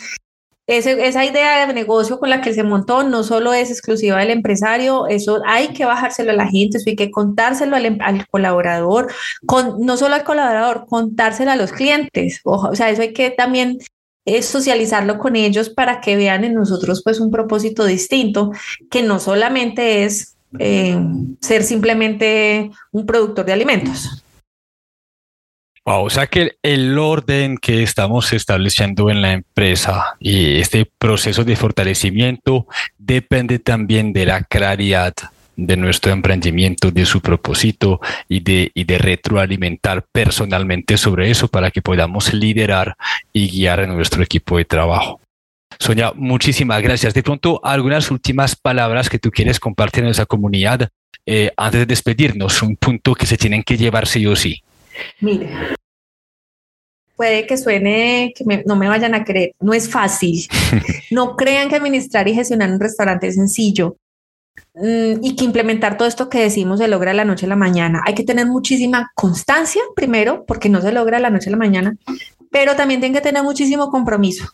[0.67, 5.07] esa idea de negocio con la que se montó no solo es exclusiva del empresario,
[5.09, 7.99] eso hay que bajárselo a la gente, eso hay que contárselo al, em,
[8.31, 9.13] colaborador,
[9.45, 12.41] con, no solo al colaborador, contárselo a los clientes.
[12.45, 13.79] O, sea, eso hay que también
[14.25, 18.53] es socializarlo con ellos para que vean en nosotros pues un propósito distinto,
[18.89, 20.97] que no solamente es eh,
[21.41, 24.22] ser simplemente un productor de alimentos.
[25.85, 31.57] O sea que el orden que estamos estableciendo en la empresa y este proceso de
[31.57, 32.66] fortalecimiento
[32.99, 35.14] depende también de la claridad
[35.57, 41.70] de nuestro emprendimiento, de su propósito y de, y de retroalimentar personalmente sobre eso para
[41.70, 42.97] que podamos liderar
[43.33, 45.20] y guiar a nuestro equipo de trabajo.
[45.78, 47.12] Sonia, muchísimas gracias.
[47.12, 50.89] De pronto, algunas últimas palabras que tú quieres compartir en esa comunidad
[51.26, 54.62] eh, antes de despedirnos, un punto que se tienen que llevar sí o sí.
[55.20, 55.51] Mire,
[57.16, 60.47] puede que suene que no me vayan a creer, no es fácil.
[61.11, 63.97] no crean que administrar y gestionar un restaurante es sencillo.
[64.74, 67.57] Mm, y que implementar todo esto que decimos se logra de la noche a la
[67.57, 68.03] mañana.
[68.07, 71.59] Hay que tener muchísima constancia primero, porque no se logra de la noche a la
[71.59, 71.95] mañana,
[72.51, 74.47] pero también tiene que tener muchísimo compromiso.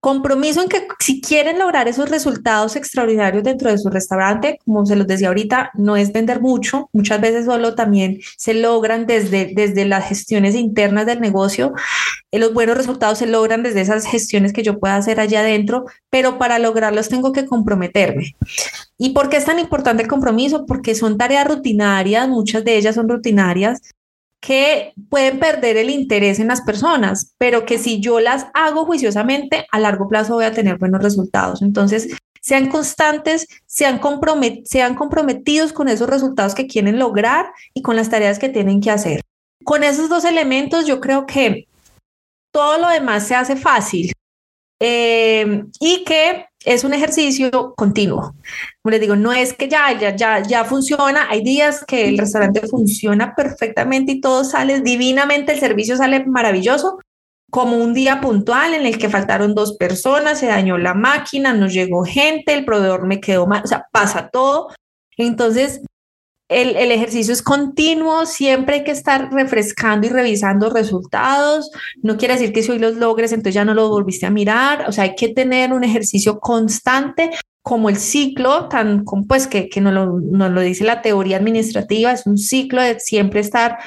[0.00, 4.94] Compromiso en que si quieren lograr esos resultados extraordinarios dentro de su restaurante, como se
[4.94, 9.86] los decía ahorita, no es vender mucho, muchas veces solo también se logran desde, desde
[9.86, 11.72] las gestiones internas del negocio.
[12.30, 15.86] Eh, los buenos resultados se logran desde esas gestiones que yo pueda hacer allá adentro,
[16.10, 18.36] pero para lograrlos tengo que comprometerme.
[18.98, 20.64] ¿Y por qué es tan importante el compromiso?
[20.64, 23.80] Porque son tareas rutinarias, muchas de ellas son rutinarias,
[24.40, 29.66] que pueden perder el interés en las personas, pero que si yo las hago juiciosamente,
[29.72, 31.62] a largo plazo voy a tener buenos resultados.
[31.62, 32.08] Entonces,
[32.40, 38.48] sean constantes, sean, comprometidos con esos resultados que quieren lograr y con las tareas que
[38.48, 39.20] tienen que hacer.
[39.64, 41.66] Con esos dos elementos, yo creo que
[42.52, 44.12] todo lo demás se hace fácil.
[44.80, 48.34] Eh, y que es un ejercicio continuo.
[48.82, 51.26] Como les digo, no es que ya, ya, ya, ya funciona.
[51.30, 56.98] Hay días que el restaurante funciona perfectamente y todo sale divinamente, el servicio sale maravilloso,
[57.50, 61.66] como un día puntual en el que faltaron dos personas, se dañó la máquina, no
[61.66, 64.68] llegó gente, el proveedor me quedó mal, o sea, pasa todo.
[65.16, 65.80] Entonces,
[66.48, 71.70] el, ejercicio es continuo, siempre hay que estar refrescando y revisando resultados.
[72.02, 74.88] No quiere decir que si hoy los logres, entonces ya no los volviste a mirar.
[74.88, 77.30] O sea, hay que tener un ejercicio constante
[77.62, 82.26] como el ciclo, tan pues que, que lo, nos lo dice la teoría administrativa, es
[82.26, 83.78] un ciclo de siempre estar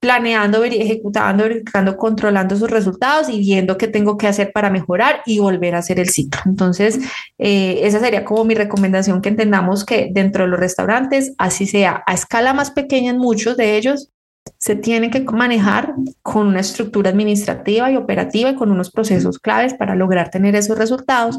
[0.00, 5.40] planeando, ejecutando, verificando, controlando sus resultados y viendo qué tengo que hacer para mejorar y
[5.40, 6.40] volver a hacer el ciclo.
[6.46, 7.00] Entonces,
[7.38, 12.04] eh, esa sería como mi recomendación, que entendamos que dentro de los restaurantes, así sea
[12.06, 14.10] a escala más pequeña en muchos de ellos,
[14.56, 19.74] se tienen que manejar con una estructura administrativa y operativa y con unos procesos claves
[19.74, 21.38] para lograr tener esos resultados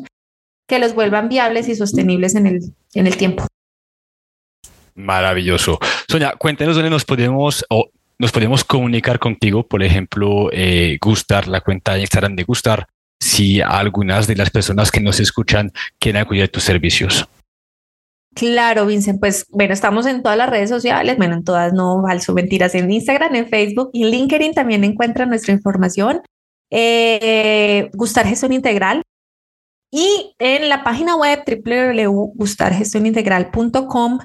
[0.68, 2.60] que los vuelvan viables y sostenibles en el,
[2.94, 3.48] en el tiempo.
[4.94, 5.80] Maravilloso.
[6.08, 7.66] Sonia, cuéntenos dónde nos podemos,
[8.20, 12.88] nos podemos comunicar contigo, por ejemplo, eh, Gustar, la cuenta de Instagram de Gustar,
[13.20, 17.28] si algunas de las personas que nos escuchan quieren acudir a tus servicios.
[18.36, 22.34] Claro, Vincent, pues bueno, estamos en todas las redes sociales, bueno, en todas no falso
[22.34, 26.22] mentiras, en Instagram, en Facebook y en LinkedIn también encuentran nuestra información.
[26.70, 29.02] Eh, Gustar Gestión Integral.
[29.92, 34.20] Y en la página web www.gustargestionintegral.com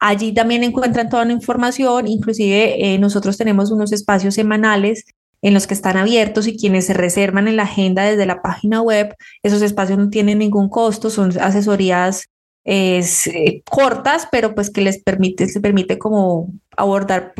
[0.00, 5.04] Allí también encuentran toda la información, inclusive eh, nosotros tenemos unos espacios semanales
[5.42, 8.80] en los que están abiertos y quienes se reservan en la agenda desde la página
[8.80, 12.24] web, esos espacios no tienen ningún costo, son asesorías
[12.64, 17.32] eh, cortas, pero pues que les permite, permite como abordar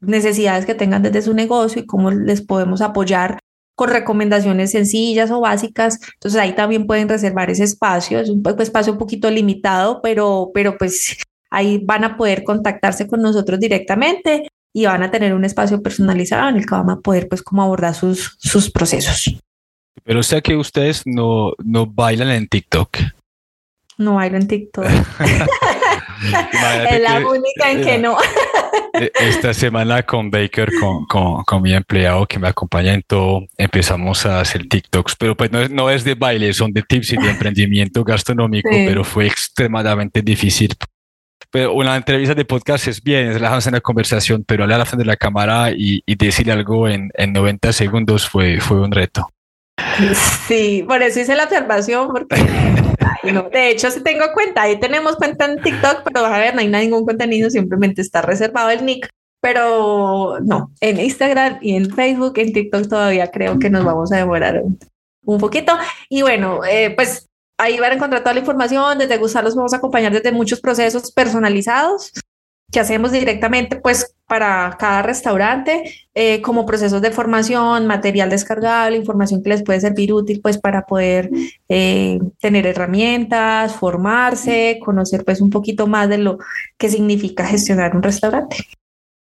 [0.00, 3.38] necesidades que tengan desde su negocio y cómo les podemos apoyar
[3.76, 6.00] con recomendaciones sencillas o básicas.
[6.14, 8.18] Entonces ahí también pueden reservar ese espacio.
[8.18, 11.18] Es un espacio un poquito limitado, pero, pero pues
[11.50, 16.48] Ahí van a poder contactarse con nosotros directamente y van a tener un espacio personalizado
[16.48, 19.34] en el que van a poder pues como abordar sus, sus procesos.
[20.04, 22.98] Pero sé que ustedes no, no bailan en TikTok.
[23.98, 24.84] No bailo en TikTok.
[26.90, 28.16] es la única en que no.
[28.94, 33.44] E, esta semana con Baker, con, con, con, mi empleado que me acompaña en todo,
[33.56, 37.14] empezamos a hacer TikToks, pero pues no es, no es de baile, son de tips
[37.14, 40.76] y de emprendimiento gastronómico, pero fue extremadamente difícil
[41.50, 45.04] pero una entrevista de podcast es bien, es relajarse en la conversación, pero hablar frente
[45.04, 49.30] de la cámara y, y decir algo en, en 90 segundos fue, fue un reto.
[50.46, 52.36] Sí, por eso hice la observación, porque
[53.52, 56.68] de hecho sí tengo cuenta, ahí tenemos cuenta en TikTok, pero a ver, no hay
[56.68, 59.08] ningún contenido, simplemente está reservado el nick,
[59.40, 64.16] pero no, en Instagram y en Facebook, en TikTok todavía creo que nos vamos a
[64.16, 64.62] demorar
[65.24, 65.76] un poquito.
[66.08, 67.27] Y bueno, eh, pues
[67.58, 68.98] ahí van a encontrar toda la información.
[68.98, 72.12] Desde Gustar los vamos a acompañar desde muchos procesos personalizados
[72.70, 79.42] que hacemos directamente pues para cada restaurante, eh, como procesos de formación, material descargable, información
[79.42, 81.30] que les puede servir útil pues para poder
[81.70, 86.38] eh, tener herramientas, formarse, conocer pues un poquito más de lo
[86.76, 88.56] que significa gestionar un restaurante.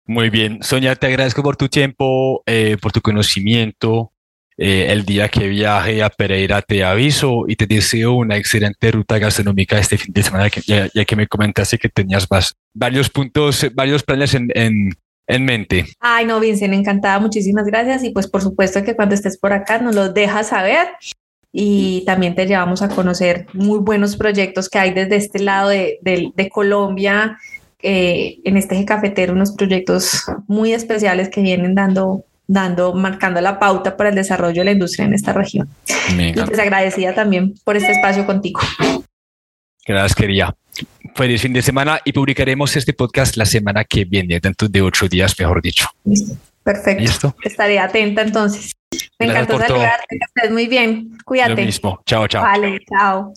[0.06, 4.12] Muy bien, Sonia, te agradezco por tu tiempo, eh, por tu conocimiento,
[4.56, 9.18] eh, el día que viaje a Pereira te aviso y te deseo una excelente ruta
[9.18, 12.28] gastronómica este fin de semana, ya, que me comentaste que tenías
[12.72, 15.86] varios puntos, varios planes en, en, mente.
[15.98, 18.04] Ay, no, Vincent, encantada, muchísimas gracias.
[18.04, 20.86] Y pues por supuesto que cuando estés por acá nos lo dejas saber
[21.50, 25.98] y también te llevamos a conocer muy buenos proyectos que hay desde este lado de,
[26.02, 27.38] de, Colombia.
[27.82, 33.58] Eh, en este eje cafetero, unos proyectos muy especiales que vienen dando dando, marcando la
[33.58, 35.68] pauta para el desarrollo de la industria en esta región.
[36.16, 38.60] y pues agradecida también por este espacio contigo.
[39.86, 40.54] Gracias, querida.
[41.14, 45.08] Feliz fin de semana y publicaremos este podcast la semana que viene, dentro de ocho
[45.08, 45.88] días, mejor dicho.
[46.62, 47.36] Perfecto.
[47.44, 48.72] Estaré atenta entonces.
[49.18, 51.16] Me encantó saludarte, que estés muy bien.
[51.24, 51.50] Cuídate.
[51.50, 52.02] Lo mismo.
[52.06, 52.42] Chao, chao.
[52.42, 53.32] Vale, chao.